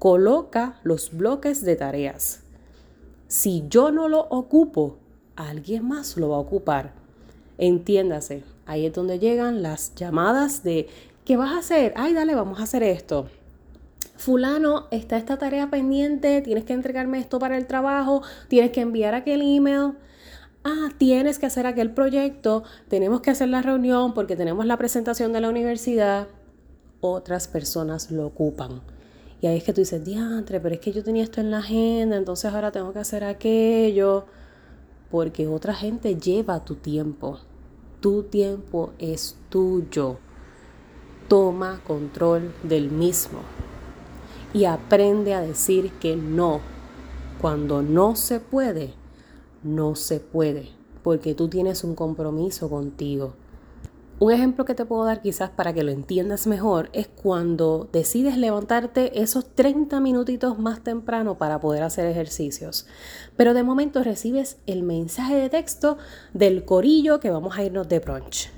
Coloca 0.00 0.80
los 0.82 1.16
bloques 1.16 1.64
de 1.64 1.76
tareas. 1.76 2.40
Si 3.28 3.62
yo 3.70 3.92
no 3.92 4.08
lo 4.08 4.22
ocupo, 4.22 4.96
alguien 5.36 5.86
más 5.86 6.16
lo 6.16 6.30
va 6.30 6.36
a 6.38 6.40
ocupar. 6.40 6.92
Entiéndase, 7.56 8.42
ahí 8.66 8.86
es 8.86 8.92
donde 8.92 9.20
llegan 9.20 9.62
las 9.62 9.94
llamadas 9.94 10.64
de 10.64 10.88
¿qué 11.24 11.36
vas 11.36 11.52
a 11.52 11.58
hacer? 11.58 11.92
Ay, 11.94 12.12
dale, 12.12 12.34
vamos 12.34 12.58
a 12.58 12.64
hacer 12.64 12.82
esto. 12.82 13.28
Fulano, 14.16 14.86
está 14.90 15.16
esta 15.16 15.38
tarea 15.38 15.70
pendiente, 15.70 16.40
tienes 16.40 16.64
que 16.64 16.72
entregarme 16.72 17.18
esto 17.18 17.38
para 17.38 17.56
el 17.56 17.66
trabajo, 17.66 18.22
tienes 18.48 18.70
que 18.70 18.80
enviar 18.80 19.14
aquel 19.14 19.42
email. 19.42 19.94
ah, 20.64 20.88
tienes 20.96 21.38
que 21.38 21.46
hacer 21.46 21.66
aquel 21.66 21.92
proyecto, 21.92 22.64
tenemos 22.88 23.20
que 23.20 23.30
hacer 23.30 23.48
la 23.48 23.60
reunión 23.60 24.14
porque 24.14 24.34
tenemos 24.36 24.64
la 24.64 24.78
presentación 24.78 25.32
de 25.32 25.40
la 25.40 25.50
universidad, 25.50 26.28
otras 27.00 27.48
personas 27.48 28.10
lo 28.10 28.26
ocupan. 28.26 28.80
Y 29.42 29.46
ahí 29.46 29.58
es 29.58 29.64
que 29.64 29.74
tú 29.74 29.82
dices, 29.82 30.02
diantre, 30.02 30.58
pero 30.58 30.74
es 30.74 30.80
que 30.80 30.90
yo 30.90 31.04
tenía 31.04 31.22
esto 31.22 31.42
en 31.42 31.50
la 31.50 31.58
agenda, 31.58 32.16
entonces 32.16 32.50
ahora 32.50 32.72
tengo 32.72 32.94
que 32.94 33.00
hacer 33.00 33.24
aquello. 33.24 34.24
Porque 35.10 35.46
otra 35.46 35.74
gente 35.74 36.16
lleva 36.16 36.64
tu 36.64 36.76
tiempo. 36.76 37.38
Tu 38.00 38.22
tiempo 38.22 38.94
es 38.98 39.36
tuyo. 39.50 40.16
Toma 41.28 41.82
control 41.86 42.54
del 42.62 42.90
mismo. 42.90 43.40
Y 44.54 44.64
aprende 44.64 45.34
a 45.34 45.42
decir 45.42 45.92
que 46.00 46.16
no. 46.16 46.60
Cuando 47.40 47.82
no 47.82 48.16
se 48.16 48.40
puede, 48.40 48.94
no 49.62 49.96
se 49.96 50.20
puede. 50.20 50.70
Porque 51.02 51.34
tú 51.34 51.48
tienes 51.48 51.84
un 51.84 51.94
compromiso 51.94 52.70
contigo. 52.70 53.34
Un 54.20 54.30
ejemplo 54.30 54.64
que 54.64 54.76
te 54.76 54.86
puedo 54.86 55.04
dar 55.04 55.22
quizás 55.22 55.50
para 55.50 55.72
que 55.72 55.82
lo 55.82 55.90
entiendas 55.90 56.46
mejor 56.46 56.88
es 56.92 57.08
cuando 57.08 57.88
decides 57.92 58.38
levantarte 58.38 59.20
esos 59.20 59.44
30 59.56 59.98
minutitos 59.98 60.56
más 60.56 60.84
temprano 60.84 61.36
para 61.36 61.58
poder 61.58 61.82
hacer 61.82 62.06
ejercicios. 62.06 62.86
Pero 63.36 63.54
de 63.54 63.64
momento 63.64 64.04
recibes 64.04 64.58
el 64.66 64.84
mensaje 64.84 65.34
de 65.34 65.50
texto 65.50 65.98
del 66.32 66.64
corillo 66.64 67.18
que 67.18 67.30
vamos 67.30 67.58
a 67.58 67.64
irnos 67.64 67.88
de 67.88 67.98
brunch. 67.98 68.52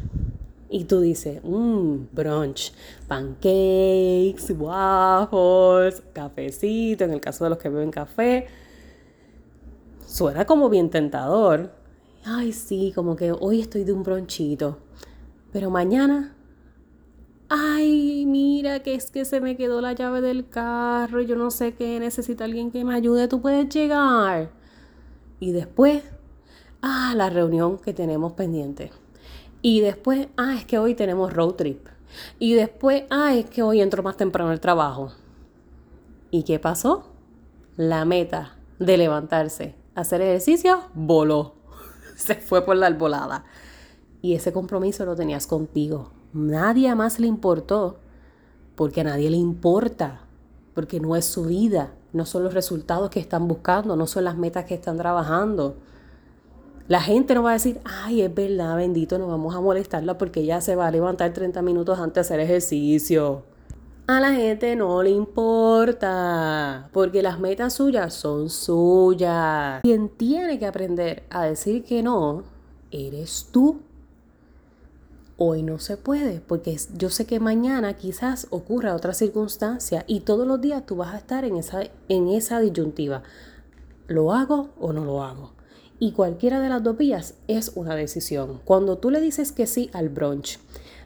Y 0.68 0.84
tú 0.84 1.00
dices, 1.00 1.40
mmm, 1.44 2.06
brunch, 2.12 2.72
pancakes, 3.06 4.52
waffles, 4.58 6.02
cafecito, 6.12 7.04
en 7.04 7.12
el 7.12 7.20
caso 7.20 7.44
de 7.44 7.50
los 7.50 7.58
que 7.58 7.68
beben 7.68 7.90
café. 7.90 8.46
Suena 10.06 10.44
como 10.44 10.68
bien 10.68 10.90
tentador. 10.90 11.72
Ay, 12.24 12.52
sí, 12.52 12.92
como 12.94 13.14
que 13.14 13.32
hoy 13.32 13.60
estoy 13.60 13.84
de 13.84 13.92
un 13.92 14.02
bronchito. 14.02 14.78
Pero 15.52 15.70
mañana, 15.70 16.34
ay, 17.48 18.26
mira 18.26 18.80
que 18.80 18.94
es 18.94 19.10
que 19.10 19.24
se 19.24 19.40
me 19.40 19.56
quedó 19.56 19.80
la 19.80 19.92
llave 19.92 20.20
del 20.20 20.48
carro, 20.48 21.20
yo 21.20 21.36
no 21.36 21.50
sé 21.50 21.74
qué, 21.74 22.00
necesita 22.00 22.44
alguien 22.44 22.70
que 22.72 22.84
me 22.84 22.94
ayude, 22.94 23.28
tú 23.28 23.40
puedes 23.40 23.68
llegar. 23.68 24.50
Y 25.38 25.52
después, 25.52 26.02
ah, 26.82 27.14
la 27.16 27.30
reunión 27.30 27.78
que 27.78 27.92
tenemos 27.92 28.32
pendiente. 28.32 28.90
Y 29.68 29.80
después, 29.80 30.28
ah, 30.36 30.54
es 30.54 30.64
que 30.64 30.78
hoy 30.78 30.94
tenemos 30.94 31.32
road 31.32 31.54
trip. 31.54 31.88
Y 32.38 32.54
después, 32.54 33.02
ah, 33.10 33.34
es 33.34 33.50
que 33.50 33.64
hoy 33.64 33.80
entro 33.80 34.00
más 34.00 34.16
temprano 34.16 34.52
al 34.52 34.60
trabajo. 34.60 35.10
¿Y 36.30 36.44
qué 36.44 36.60
pasó? 36.60 37.08
La 37.76 38.04
meta 38.04 38.54
de 38.78 38.96
levantarse, 38.96 39.74
hacer 39.96 40.20
ejercicio, 40.20 40.82
voló. 40.94 41.56
Se 42.16 42.36
fue 42.36 42.64
por 42.64 42.76
la 42.76 42.86
albolada 42.86 43.44
y 44.22 44.34
ese 44.36 44.52
compromiso 44.52 45.04
lo 45.04 45.16
tenías 45.16 45.48
contigo. 45.48 46.12
Nadie 46.32 46.94
más 46.94 47.18
le 47.18 47.26
importó, 47.26 47.96
porque 48.76 49.00
a 49.00 49.04
nadie 49.04 49.30
le 49.30 49.36
importa, 49.36 50.20
porque 50.74 51.00
no 51.00 51.16
es 51.16 51.24
su 51.24 51.46
vida, 51.46 51.92
no 52.12 52.24
son 52.24 52.44
los 52.44 52.54
resultados 52.54 53.10
que 53.10 53.18
están 53.18 53.48
buscando, 53.48 53.96
no 53.96 54.06
son 54.06 54.22
las 54.22 54.36
metas 54.36 54.64
que 54.64 54.74
están 54.74 54.96
trabajando. 54.96 55.74
La 56.88 57.00
gente 57.00 57.34
no 57.34 57.42
va 57.42 57.50
a 57.50 57.54
decir, 57.54 57.80
ay, 57.84 58.22
es 58.22 58.32
verdad, 58.32 58.76
bendito, 58.76 59.18
no 59.18 59.26
vamos 59.26 59.54
a 59.56 59.60
molestarla 59.60 60.18
porque 60.18 60.40
ella 60.40 60.60
se 60.60 60.76
va 60.76 60.86
a 60.86 60.90
levantar 60.90 61.32
30 61.32 61.60
minutos 61.62 61.98
antes 61.98 62.14
de 62.14 62.20
hacer 62.20 62.40
ejercicio. 62.40 63.42
A 64.06 64.20
la 64.20 64.32
gente 64.32 64.76
no 64.76 65.02
le 65.02 65.10
importa, 65.10 66.88
porque 66.92 67.22
las 67.22 67.40
metas 67.40 67.72
suyas 67.72 68.14
son 68.14 68.48
suyas. 68.50 69.80
Quien 69.82 70.08
tiene 70.10 70.60
que 70.60 70.66
aprender 70.66 71.24
a 71.28 71.46
decir 71.46 71.82
que 71.82 72.04
no, 72.04 72.44
eres 72.92 73.48
tú 73.50 73.80
hoy 75.38 75.62
no 75.62 75.80
se 75.80 75.96
puede, 75.96 76.40
porque 76.40 76.78
yo 76.96 77.10
sé 77.10 77.26
que 77.26 77.40
mañana 77.40 77.94
quizás 77.94 78.46
ocurra 78.50 78.94
otra 78.94 79.12
circunstancia 79.12 80.04
y 80.06 80.20
todos 80.20 80.46
los 80.46 80.60
días 80.60 80.86
tú 80.86 80.96
vas 80.96 81.14
a 81.14 81.18
estar 81.18 81.44
en 81.44 81.56
esa, 81.56 81.80
en 82.08 82.28
esa 82.28 82.60
disyuntiva. 82.60 83.24
¿Lo 84.06 84.32
hago 84.32 84.70
o 84.78 84.92
no 84.92 85.04
lo 85.04 85.24
hago? 85.24 85.55
Y 85.98 86.12
cualquiera 86.12 86.60
de 86.60 86.68
las 86.68 86.82
dos 86.82 86.96
vías 86.98 87.34
es 87.48 87.72
una 87.74 87.96
decisión. 87.96 88.60
Cuando 88.64 88.98
tú 88.98 89.10
le 89.10 89.20
dices 89.20 89.52
que 89.52 89.66
sí 89.66 89.88
al 89.94 90.10
brunch, 90.10 90.58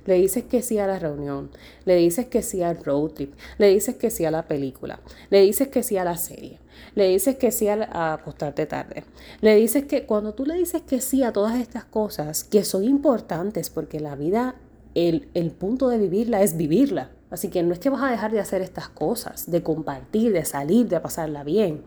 le 0.07 0.15
dices 0.15 0.45
que 0.45 0.63
sí 0.63 0.79
a 0.79 0.87
la 0.87 0.99
reunión, 0.99 1.51
le 1.85 1.95
dices 1.97 2.27
que 2.27 2.43
sí 2.43 2.63
al 2.63 2.83
road 2.83 3.11
trip, 3.11 3.35
le 3.59 3.69
dices 3.69 3.97
que 3.97 4.11
sí 4.11 4.25
a 4.25 4.31
la 4.31 4.49
película, 4.49 5.01
le 5.31 5.43
dices 5.43 5.69
que 5.69 5.83
sí 5.83 5.97
a 5.97 6.05
la 6.05 6.17
serie, 6.17 6.59
le 6.95 7.09
dices 7.09 7.37
que 7.37 7.53
sí 7.53 7.69
a, 7.69 8.15
acostarte 8.15 8.67
tarde, 8.67 9.05
le 9.41 9.55
dices 9.55 9.85
que 9.85 10.07
cuando 10.07 10.35
tú 10.35 10.45
le 10.45 10.55
dices 10.55 10.83
que 10.83 11.01
sí 11.01 11.23
a 11.23 11.33
todas 11.33 11.61
estas 11.61 11.85
cosas 11.85 12.45
que 12.45 12.65
son 12.65 12.83
importantes 12.85 13.71
porque 13.71 14.01
la 14.01 14.17
vida, 14.17 14.57
el, 14.95 15.29
el 15.35 15.51
punto 15.53 15.89
de 15.89 15.99
vivirla 15.99 16.43
es 16.43 16.57
vivirla. 16.57 17.11
Así 17.31 17.47
que 17.47 17.63
no 17.63 17.73
es 17.73 17.79
que 17.79 17.91
vas 17.91 18.03
a 18.03 18.11
dejar 18.11 18.33
de 18.33 18.41
hacer 18.41 18.61
estas 18.61 18.89
cosas, 18.89 19.49
de 19.49 19.63
compartir, 19.63 20.33
de 20.33 20.45
salir, 20.45 20.89
de 20.89 20.99
pasarla 20.99 21.45
bien. 21.45 21.83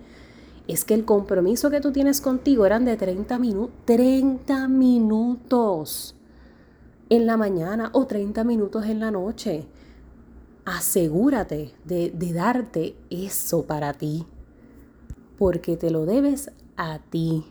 Es 0.68 0.86
que 0.86 0.94
el 0.94 1.06
compromiso 1.06 1.70
que 1.70 1.82
tú 1.82 1.92
tienes 1.92 2.22
contigo 2.22 2.66
eran 2.66 2.86
de 2.86 2.96
30 2.96 3.38
minutos. 3.40 3.76
30 3.86 4.68
minutos 4.68 6.16
en 7.10 7.26
la 7.26 7.38
mañana 7.38 7.90
o 7.94 8.08
30 8.08 8.44
minutos 8.44 8.86
en 8.86 9.00
la 9.00 9.12
noche. 9.12 9.68
Asegúrate 10.66 11.74
de, 11.84 12.12
de 12.12 12.34
darte 12.34 12.96
eso 13.10 13.64
para 13.66 13.94
ti, 13.94 14.26
porque 15.38 15.76
te 15.76 15.92
lo 15.92 16.06
debes 16.06 16.52
a 16.78 17.00
ti. 17.10 17.46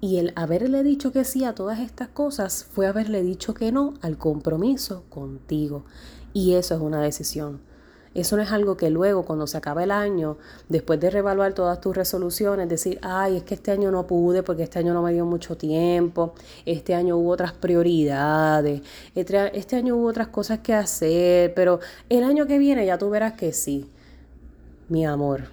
Y 0.00 0.18
el 0.18 0.32
haberle 0.36 0.82
dicho 0.82 1.12
que 1.12 1.24
sí 1.24 1.44
a 1.44 1.54
todas 1.54 1.78
estas 1.78 2.08
cosas 2.08 2.64
fue 2.64 2.86
haberle 2.86 3.22
dicho 3.22 3.54
que 3.54 3.72
no 3.72 3.94
al 4.00 4.18
compromiso 4.18 5.04
contigo. 5.08 5.84
Y 6.32 6.54
eso 6.54 6.74
es 6.74 6.80
una 6.80 7.00
decisión. 7.00 7.60
Eso 8.18 8.36
no 8.36 8.42
es 8.42 8.50
algo 8.50 8.76
que 8.76 8.90
luego, 8.90 9.24
cuando 9.24 9.46
se 9.46 9.56
acaba 9.56 9.84
el 9.84 9.92
año, 9.92 10.38
después 10.68 10.98
de 10.98 11.08
revaluar 11.08 11.52
todas 11.52 11.80
tus 11.80 11.96
resoluciones, 11.96 12.68
decir, 12.68 12.98
ay, 13.00 13.36
es 13.36 13.42
que 13.44 13.54
este 13.54 13.70
año 13.70 13.92
no 13.92 14.08
pude 14.08 14.42
porque 14.42 14.64
este 14.64 14.80
año 14.80 14.92
no 14.92 15.02
me 15.02 15.12
dio 15.12 15.24
mucho 15.24 15.56
tiempo, 15.56 16.34
este 16.66 16.96
año 16.96 17.16
hubo 17.16 17.30
otras 17.30 17.52
prioridades, 17.52 18.82
este, 19.14 19.56
este 19.56 19.76
año 19.76 19.94
hubo 19.94 20.08
otras 20.08 20.26
cosas 20.26 20.58
que 20.58 20.74
hacer, 20.74 21.54
pero 21.54 21.78
el 22.08 22.24
año 22.24 22.48
que 22.48 22.58
viene 22.58 22.84
ya 22.84 22.98
tú 22.98 23.08
verás 23.08 23.34
que 23.34 23.52
sí. 23.52 23.88
Mi 24.88 25.06
amor, 25.06 25.44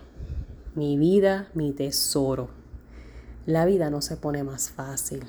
mi 0.73 0.97
vida, 0.97 1.49
mi 1.53 1.71
tesoro. 1.71 2.49
La 3.45 3.65
vida 3.65 3.91
no 3.91 4.01
se 4.01 4.17
pone 4.17 4.43
más 4.43 4.71
fácil. 4.71 5.23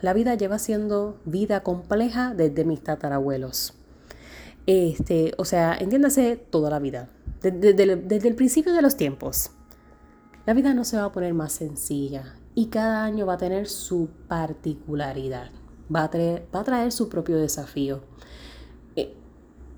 La 0.00 0.12
vida 0.12 0.34
lleva 0.34 0.58
siendo 0.58 1.18
vida 1.24 1.62
compleja 1.62 2.34
desde 2.34 2.64
mis 2.64 2.82
tatarabuelos. 2.82 3.77
Este, 4.68 5.32
o 5.38 5.46
sea, 5.46 5.74
entiéndase 5.80 6.36
toda 6.36 6.68
la 6.68 6.78
vida, 6.78 7.08
desde, 7.40 8.28
el 8.28 8.34
principio 8.34 8.74
de 8.74 8.82
los 8.82 8.98
tiempos. 8.98 9.50
La 10.44 10.52
vida 10.52 10.74
no 10.74 10.84
se 10.84 10.98
va 10.98 11.04
a 11.04 11.12
poner 11.12 11.32
más 11.32 11.54
sencilla 11.54 12.34
y 12.54 12.66
cada 12.66 13.02
año 13.02 13.24
va 13.24 13.32
a 13.32 13.38
tener 13.38 13.66
su 13.66 14.10
particularidad, 14.28 15.50
va 15.94 16.04
a 16.04 16.10
traer, 16.10 16.92
su 16.92 17.08
propio 17.08 17.38
desafío. 17.38 18.02
Eh, 18.94 19.14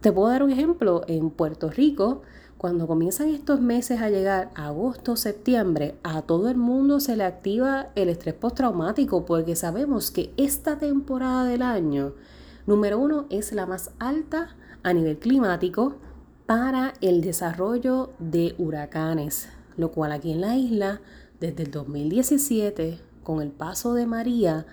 te 0.00 0.10
puedo 0.10 0.28
dar 0.28 0.42
un 0.42 0.50
ejemplo, 0.50 1.04
en 1.06 1.30
Puerto 1.30 1.70
Rico, 1.70 2.22
cuando 2.58 2.88
comienzan 2.88 3.28
estos 3.28 3.60
meses 3.60 4.02
a 4.02 4.10
llegar, 4.10 4.50
agosto, 4.56 5.14
septiembre, 5.14 6.00
a 6.02 6.22
todo 6.22 6.50
el 6.50 6.56
mundo 6.56 6.98
se 6.98 7.14
le 7.14 7.22
activa 7.22 7.90
el 7.94 8.08
estrés 8.08 8.34
postraumático 8.34 9.24
porque 9.24 9.54
sabemos 9.54 10.10
que 10.10 10.34
esta 10.36 10.78
temporada 10.78 11.44
del 11.44 11.62
año, 11.62 12.14
número 12.66 12.98
uno, 12.98 13.26
es 13.30 13.52
la 13.52 13.66
más 13.66 13.92
alta 14.00 14.56
a 14.82 14.92
nivel 14.92 15.18
climático 15.18 15.96
para 16.46 16.94
el 17.00 17.20
desarrollo 17.20 18.10
de 18.18 18.54
huracanes, 18.58 19.48
lo 19.76 19.92
cual 19.92 20.12
aquí 20.12 20.32
en 20.32 20.40
la 20.40 20.56
isla, 20.56 21.00
desde 21.40 21.62
el 21.64 21.70
2017, 21.70 22.98
con 23.22 23.40
el 23.40 23.50
paso 23.50 23.94
de 23.94 24.06
María, 24.06 24.66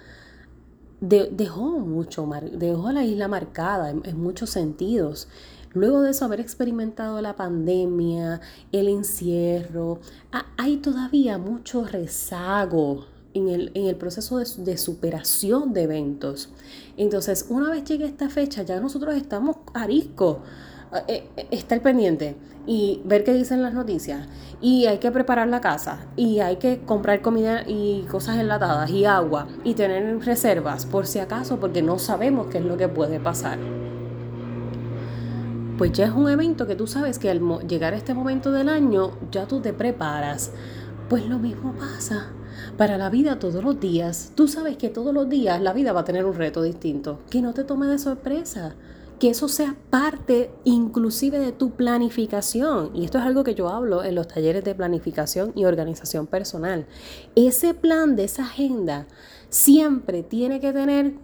dejó 0.99 1.79
mucho, 1.79 2.27
dejó 2.53 2.91
la 2.91 3.05
isla 3.05 3.27
marcada 3.27 3.91
en, 3.91 4.21
muchos 4.21 4.49
sentidos. 4.49 5.27
Luego 5.73 6.01
de 6.01 6.11
eso, 6.11 6.25
haber 6.25 6.39
experimentado 6.39 7.21
la 7.21 7.35
pandemia, 7.35 8.41
el 8.71 8.87
encierro, 8.87 9.99
hay 10.57 10.77
todavía 10.77 11.37
mucho 11.37 11.83
rezago 11.83 13.05
en 13.33 13.49
el, 13.49 13.95
proceso 13.95 14.37
de, 14.37 14.45
de, 14.63 14.77
superación 14.77 15.73
de 15.73 15.83
eventos. 15.83 16.49
Entonces, 16.97 17.45
una 17.49 17.69
vez 17.69 17.83
llegue 17.83 18.05
esta 18.05 18.29
fecha, 18.29 18.63
ya 18.63 18.79
nosotros 18.79 19.15
estamos 19.15 19.57
arisco. 19.73 20.41
Eh, 21.07 21.27
eh, 21.35 21.47
estar 21.51 21.81
pendiente 21.81 22.37
y 22.65 23.01
ver 23.03 23.25
qué 23.25 23.33
dicen 23.33 23.61
las 23.61 23.73
noticias. 23.73 24.27
Y 24.61 24.85
hay 24.85 24.99
que 24.99 25.11
preparar 25.11 25.47
la 25.49 25.59
casa. 25.59 26.05
Y 26.15 26.39
hay 26.39 26.57
que 26.57 26.79
comprar 26.79 27.21
comida 27.21 27.63
y 27.67 28.03
cosas 28.09 28.37
enlatadas 28.37 28.89
y 28.89 29.05
agua. 29.05 29.47
Y 29.63 29.73
tener 29.73 30.19
reservas 30.23 30.85
por 30.85 31.05
si 31.05 31.19
acaso, 31.19 31.59
porque 31.59 31.81
no 31.81 31.99
sabemos 31.99 32.47
qué 32.47 32.59
es 32.59 32.65
lo 32.65 32.77
que 32.77 32.87
puede 32.87 33.19
pasar. 33.19 33.59
Pues 35.77 35.91
ya 35.91 36.05
es 36.05 36.11
un 36.11 36.29
evento 36.29 36.65
que 36.65 36.75
tú 36.75 36.87
sabes 36.87 37.19
que 37.19 37.29
al 37.29 37.41
llegar 37.67 37.93
a 37.93 37.97
este 37.97 38.13
momento 38.13 38.51
del 38.51 38.69
año 38.69 39.11
ya 39.31 39.45
tú 39.45 39.59
te 39.59 39.73
preparas. 39.73 40.51
Pues 41.09 41.25
lo 41.27 41.37
mismo 41.37 41.73
pasa 41.73 42.31
para 42.77 42.97
la 42.97 43.09
vida 43.09 43.39
todos 43.39 43.63
los 43.63 43.79
días. 43.79 44.31
Tú 44.35 44.47
sabes 44.47 44.77
que 44.77 44.89
todos 44.89 45.13
los 45.13 45.29
días 45.29 45.61
la 45.61 45.73
vida 45.73 45.93
va 45.93 46.01
a 46.01 46.05
tener 46.05 46.25
un 46.25 46.35
reto 46.35 46.61
distinto. 46.61 47.19
Que 47.29 47.41
no 47.41 47.53
te 47.53 47.63
tome 47.63 47.87
de 47.87 47.99
sorpresa. 47.99 48.75
Que 49.19 49.29
eso 49.29 49.47
sea 49.47 49.75
parte 49.89 50.51
inclusive 50.63 51.39
de 51.39 51.51
tu 51.51 51.71
planificación. 51.71 52.91
Y 52.95 53.05
esto 53.05 53.17
es 53.17 53.23
algo 53.23 53.43
que 53.43 53.55
yo 53.55 53.69
hablo 53.69 54.03
en 54.03 54.15
los 54.15 54.27
talleres 54.27 54.63
de 54.63 54.75
planificación 54.75 55.51
y 55.55 55.65
organización 55.65 56.27
personal. 56.27 56.85
Ese 57.35 57.73
plan 57.73 58.15
de 58.15 58.25
esa 58.25 58.43
agenda 58.43 59.07
siempre 59.49 60.23
tiene 60.23 60.59
que 60.59 60.73
tener 60.73 61.15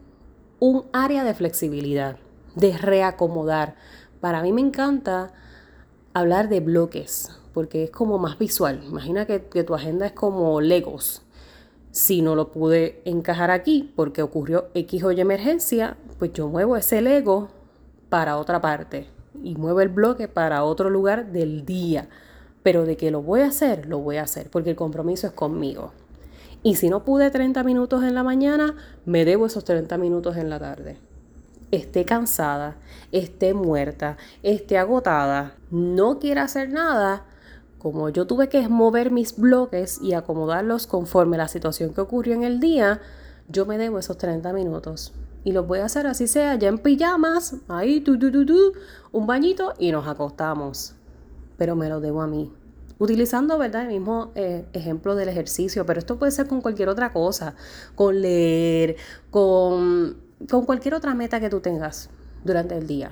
un 0.59 0.85
área 0.93 1.23
de 1.23 1.33
flexibilidad, 1.33 2.17
de 2.55 2.77
reacomodar. 2.77 3.75
Para 4.21 4.41
mí 4.41 4.53
me 4.53 4.61
encanta 4.61 5.33
hablar 6.13 6.47
de 6.47 6.59
bloques, 6.59 7.29
porque 7.53 7.83
es 7.83 7.91
como 7.91 8.17
más 8.17 8.37
visual. 8.37 8.81
Imagina 8.87 9.25
que, 9.25 9.39
tu 9.39 9.75
agenda 9.75 10.05
es 10.05 10.13
como 10.13 10.61
Legos. 10.61 11.22
Si 11.93 12.23
no 12.23 12.33
lo 12.33 12.51
pude 12.51 13.03
encajar 13.05 13.51
aquí 13.51 13.93
porque 13.95 14.23
ocurrió 14.23 14.65
X 14.73 15.03
o 15.03 15.11
emergencia, 15.11 15.95
pues 16.17 16.33
yo 16.33 16.47
muevo 16.47 16.75
ese 16.75 17.03
Lego 17.03 17.49
para 18.09 18.37
otra 18.37 18.59
parte 18.59 19.05
y 19.43 19.53
muevo 19.53 19.79
el 19.79 19.89
bloque 19.89 20.27
para 20.27 20.63
otro 20.63 20.89
lugar 20.89 21.27
del 21.27 21.65
día. 21.65 22.09
Pero 22.63 22.87
de 22.87 22.97
que 22.97 23.11
lo 23.11 23.21
voy 23.21 23.41
a 23.41 23.45
hacer, 23.45 23.85
lo 23.85 23.99
voy 23.99 24.17
a 24.17 24.23
hacer, 24.23 24.49
porque 24.49 24.71
el 24.71 24.75
compromiso 24.75 25.27
es 25.27 25.33
conmigo. 25.33 25.91
Y 26.63 26.77
si 26.77 26.89
no 26.89 27.05
pude 27.05 27.29
30 27.29 27.63
minutos 27.63 28.03
en 28.03 28.15
la 28.15 28.23
mañana, 28.23 28.75
me 29.05 29.23
debo 29.23 29.45
esos 29.45 29.63
30 29.63 29.95
minutos 29.99 30.35
en 30.35 30.49
la 30.49 30.57
tarde. 30.57 30.97
Esté 31.69 32.05
cansada, 32.05 32.75
esté 33.11 33.53
muerta, 33.53 34.17
esté 34.41 34.79
agotada, 34.79 35.57
no 35.69 36.17
quiera 36.17 36.41
hacer 36.45 36.71
nada, 36.71 37.27
como 37.83 38.07
yo 38.07 38.25
tuve 38.25 38.47
que 38.47 38.67
mover 38.69 39.11
mis 39.11 39.37
bloques 39.37 40.01
y 40.01 40.13
acomodarlos 40.13 40.87
conforme 40.87 41.37
la 41.37 41.49
situación 41.49 41.93
que 41.93 41.99
ocurrió 41.99 42.33
en 42.33 42.43
el 42.43 42.61
día, 42.61 43.01
yo 43.49 43.65
me 43.65 43.77
debo 43.77 43.99
esos 43.99 44.17
30 44.17 44.53
minutos. 44.53 45.13
Y 45.43 45.51
los 45.51 45.67
voy 45.67 45.79
a 45.79 45.85
hacer 45.85 46.07
así 46.07 46.27
sea, 46.27 46.55
ya 46.55 46.69
en 46.69 46.77
pijamas, 46.77 47.57
ahí, 47.67 47.99
tu, 47.99 48.17
tu, 48.17 48.31
tu, 48.31 48.45
tu, 48.45 48.73
un 49.11 49.27
bañito 49.27 49.73
y 49.77 49.91
nos 49.91 50.07
acostamos. 50.07 50.95
Pero 51.57 51.75
me 51.75 51.89
lo 51.89 51.99
debo 51.99 52.21
a 52.21 52.27
mí 52.27 52.49
utilizando, 52.99 53.57
¿verdad? 53.57 53.81
El 53.81 53.89
mismo 53.89 54.31
eh, 54.35 54.65
ejemplo 54.71 55.15
del 55.15 55.27
ejercicio, 55.27 55.85
pero 55.85 55.99
esto 55.99 56.17
puede 56.17 56.31
ser 56.31 56.47
con 56.47 56.61
cualquier 56.61 56.87
otra 56.87 57.11
cosa, 57.11 57.55
con 57.95 58.21
leer, 58.21 58.95
con, 59.29 60.15
con 60.49 60.65
cualquier 60.65 60.95
otra 60.95 61.13
meta 61.13 61.41
que 61.41 61.49
tú 61.49 61.59
tengas 61.59 62.09
durante 62.45 62.77
el 62.77 62.87
día. 62.87 63.11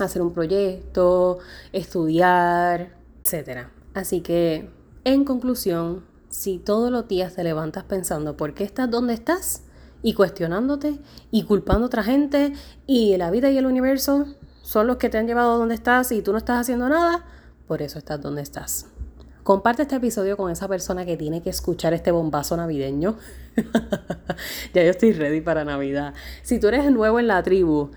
Hacer 0.00 0.22
un 0.22 0.32
proyecto, 0.32 1.38
estudiar, 1.72 3.03
etc. 3.24 3.68
Así 3.94 4.20
que, 4.20 4.68
en 5.04 5.24
conclusión, 5.24 6.04
si 6.28 6.58
todos 6.58 6.90
los 6.90 7.08
días 7.08 7.34
te 7.34 7.44
levantas 7.44 7.84
pensando 7.84 8.36
por 8.36 8.54
qué 8.54 8.64
estás 8.64 8.90
donde 8.90 9.14
estás 9.14 9.62
y 10.02 10.14
cuestionándote 10.14 10.98
y 11.30 11.44
culpando 11.44 11.84
a 11.84 11.86
otra 11.86 12.02
gente 12.02 12.52
y 12.86 13.16
la 13.16 13.30
vida 13.30 13.50
y 13.50 13.56
el 13.56 13.66
universo 13.66 14.26
son 14.62 14.86
los 14.86 14.96
que 14.96 15.08
te 15.08 15.18
han 15.18 15.26
llevado 15.26 15.58
donde 15.58 15.74
estás 15.74 16.12
y 16.12 16.22
tú 16.22 16.32
no 16.32 16.38
estás 16.38 16.60
haciendo 16.60 16.88
nada, 16.88 17.24
por 17.66 17.82
eso 17.82 17.98
estás 17.98 18.20
donde 18.20 18.42
estás. 18.42 18.86
Comparte 19.42 19.82
este 19.82 19.96
episodio 19.96 20.36
con 20.36 20.50
esa 20.50 20.68
persona 20.68 21.04
que 21.04 21.16
tiene 21.16 21.42
que 21.42 21.50
escuchar 21.50 21.92
este 21.92 22.10
bombazo 22.10 22.56
navideño. 22.56 23.16
ya 24.74 24.82
yo 24.82 24.90
estoy 24.90 25.12
ready 25.12 25.42
para 25.42 25.64
Navidad. 25.64 26.14
Si 26.42 26.58
tú 26.58 26.68
eres 26.68 26.90
nuevo 26.90 27.20
en 27.20 27.28
la 27.28 27.42
tribu, 27.42 27.90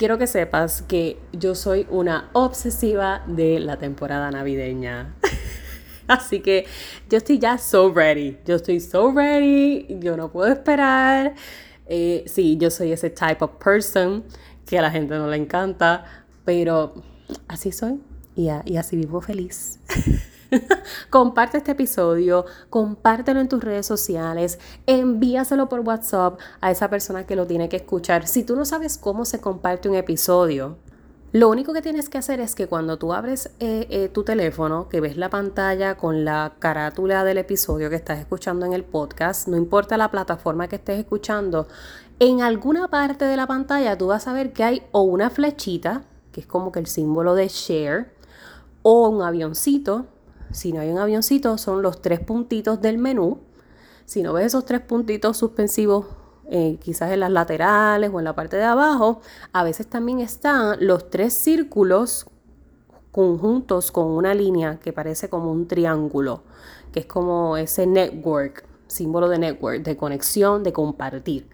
quiero 0.00 0.16
que 0.16 0.26
sepas 0.26 0.80
que 0.80 1.18
yo 1.30 1.54
soy 1.54 1.86
una 1.90 2.30
obsesiva 2.32 3.22
de 3.26 3.60
la 3.60 3.76
temporada 3.76 4.30
navideña. 4.30 5.14
Así 6.08 6.40
que 6.40 6.64
yo 7.10 7.18
estoy 7.18 7.38
ya 7.38 7.58
so 7.58 7.92
ready. 7.92 8.38
Yo 8.46 8.56
estoy 8.56 8.80
so 8.80 9.12
ready. 9.12 9.86
Yo 10.00 10.16
no 10.16 10.32
puedo 10.32 10.50
esperar. 10.50 11.34
Eh, 11.84 12.24
sí, 12.26 12.56
yo 12.56 12.70
soy 12.70 12.92
ese 12.92 13.10
type 13.10 13.44
of 13.44 13.62
person 13.62 14.24
que 14.64 14.78
a 14.78 14.82
la 14.82 14.90
gente 14.90 15.16
no 15.16 15.28
le 15.28 15.36
encanta, 15.36 16.24
pero 16.46 16.94
así 17.46 17.70
soy 17.70 18.00
y, 18.34 18.48
así 18.48 18.96
vivo 18.96 19.20
feliz. 19.20 19.80
Comparte 21.10 21.58
este 21.58 21.72
episodio, 21.72 22.44
compártelo 22.68 23.40
en 23.40 23.48
tus 23.48 23.62
redes 23.62 23.86
sociales, 23.86 24.58
envíaselo 24.86 25.68
por 25.68 25.80
WhatsApp 25.80 26.38
a 26.60 26.70
esa 26.70 26.88
persona 26.88 27.26
que 27.26 27.36
lo 27.36 27.46
tiene 27.46 27.68
que 27.68 27.76
escuchar. 27.76 28.26
Si 28.26 28.44
tú 28.44 28.56
no 28.56 28.64
sabes 28.64 28.98
cómo 28.98 29.24
se 29.24 29.40
comparte 29.40 29.88
un 29.88 29.94
episodio, 29.94 30.78
lo 31.32 31.48
único 31.48 31.72
que 31.72 31.80
tienes 31.80 32.08
que 32.08 32.18
hacer 32.18 32.40
es 32.40 32.56
que 32.56 32.66
cuando 32.66 32.98
tú 32.98 33.12
abres 33.12 33.52
eh, 33.60 33.86
eh, 33.90 34.08
tu 34.08 34.24
teléfono, 34.24 34.88
que 34.88 35.00
ves 35.00 35.16
la 35.16 35.30
pantalla 35.30 35.96
con 35.96 36.24
la 36.24 36.54
carátula 36.58 37.22
del 37.22 37.38
episodio 37.38 37.88
que 37.88 37.94
estás 37.94 38.18
escuchando 38.18 38.66
en 38.66 38.72
el 38.72 38.82
podcast, 38.82 39.46
no 39.46 39.56
importa 39.56 39.96
la 39.96 40.10
plataforma 40.10 40.66
que 40.66 40.76
estés 40.76 40.98
escuchando, 40.98 41.68
en 42.18 42.42
alguna 42.42 42.88
parte 42.88 43.26
de 43.26 43.36
la 43.36 43.46
pantalla 43.46 43.96
tú 43.96 44.08
vas 44.08 44.26
a 44.26 44.32
ver 44.32 44.52
que 44.52 44.64
hay 44.64 44.82
o 44.90 45.02
una 45.02 45.30
flechita, 45.30 46.02
que 46.32 46.40
es 46.40 46.46
como 46.46 46.72
que 46.72 46.80
el 46.80 46.86
símbolo 46.86 47.36
de 47.36 47.46
share, 47.46 48.12
o 48.82 49.08
un 49.08 49.22
avioncito. 49.22 50.06
Si 50.52 50.72
no 50.72 50.80
hay 50.80 50.90
un 50.90 50.98
avioncito, 50.98 51.58
son 51.58 51.82
los 51.82 52.02
tres 52.02 52.20
puntitos 52.20 52.80
del 52.80 52.98
menú. 52.98 53.40
Si 54.04 54.22
no 54.22 54.32
ves 54.32 54.46
esos 54.46 54.64
tres 54.64 54.80
puntitos 54.80 55.36
suspensivos, 55.36 56.06
eh, 56.50 56.78
quizás 56.80 57.12
en 57.12 57.20
las 57.20 57.30
laterales 57.30 58.10
o 58.12 58.18
en 58.18 58.24
la 58.24 58.34
parte 58.34 58.56
de 58.56 58.64
abajo, 58.64 59.20
a 59.52 59.62
veces 59.62 59.86
también 59.86 60.18
están 60.18 60.78
los 60.80 61.08
tres 61.08 61.32
círculos 61.34 62.26
conjuntos 63.12 63.92
con 63.92 64.06
una 64.06 64.34
línea 64.34 64.80
que 64.80 64.92
parece 64.92 65.28
como 65.28 65.52
un 65.52 65.68
triángulo, 65.68 66.42
que 66.92 67.00
es 67.00 67.06
como 67.06 67.56
ese 67.56 67.86
network, 67.86 68.64
símbolo 68.88 69.28
de 69.28 69.38
network, 69.38 69.82
de 69.82 69.96
conexión, 69.96 70.64
de 70.64 70.72
compartir. 70.72 71.48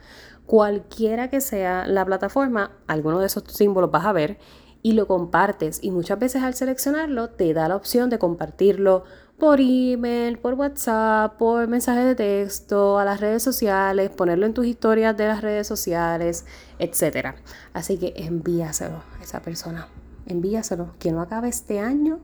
Cualquiera 0.47 1.29
que 1.29 1.41
sea 1.41 1.87
la 1.87 2.05
plataforma, 2.05 2.71
alguno 2.87 3.19
de 3.19 3.27
esos 3.27 3.45
símbolos 3.49 3.91
vas 3.91 4.07
a 4.07 4.13
ver 4.13 4.39
y 4.87 4.93
lo 4.93 5.09
compartes. 5.09 5.81
Y 5.83 5.91
muchas 5.91 6.17
veces 6.17 6.45
al 6.45 6.55
seleccionarlo 6.55 7.31
te 7.31 7.53
da 7.53 7.67
la 7.67 7.75
opción 7.75 8.09
de 8.09 8.21
compartirlo 8.21 9.03
por 9.37 9.59
email, 9.61 10.39
por 10.39 10.55
WhatsApp, 10.55 11.37
por 11.39 11.67
mensaje 11.67 12.05
de 12.05 12.15
texto, 12.15 12.97
a 12.97 13.05
las 13.05 13.21
redes 13.21 13.43
sociales, 13.43 14.11
ponerlo 14.11 14.47
en 14.47 14.55
tus 14.55 14.65
historias 14.65 15.17
de 15.17 15.27
las 15.27 15.43
redes 15.43 15.67
sociales, 15.67 16.47
etc. 16.79 17.35
Así 17.73 17.99
que 17.99 18.13
envíaselo 18.15 19.03
a 19.19 19.25
esa 19.25 19.43
persona. 19.43 19.89
Envíaselo. 20.25 20.95
Que 21.01 21.11
no 21.11 21.21
acabe 21.21 21.49
este 21.49 21.81
año 21.81 22.21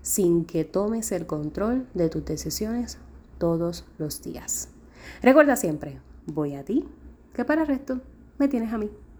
sin 0.00 0.46
que 0.46 0.64
tomes 0.64 1.12
el 1.12 1.26
control 1.26 1.86
de 1.92 2.08
tus 2.08 2.24
decisiones 2.24 2.96
todos 3.36 3.84
los 3.98 4.22
días. 4.22 4.70
Recuerda 5.20 5.54
siempre, 5.54 6.00
voy 6.24 6.54
a 6.54 6.64
ti, 6.64 6.88
que 7.34 7.44
para 7.44 7.60
el 7.60 7.68
resto 7.68 8.00
me 8.38 8.48
tienes 8.48 8.72
a 8.72 8.78
mí. 8.78 8.90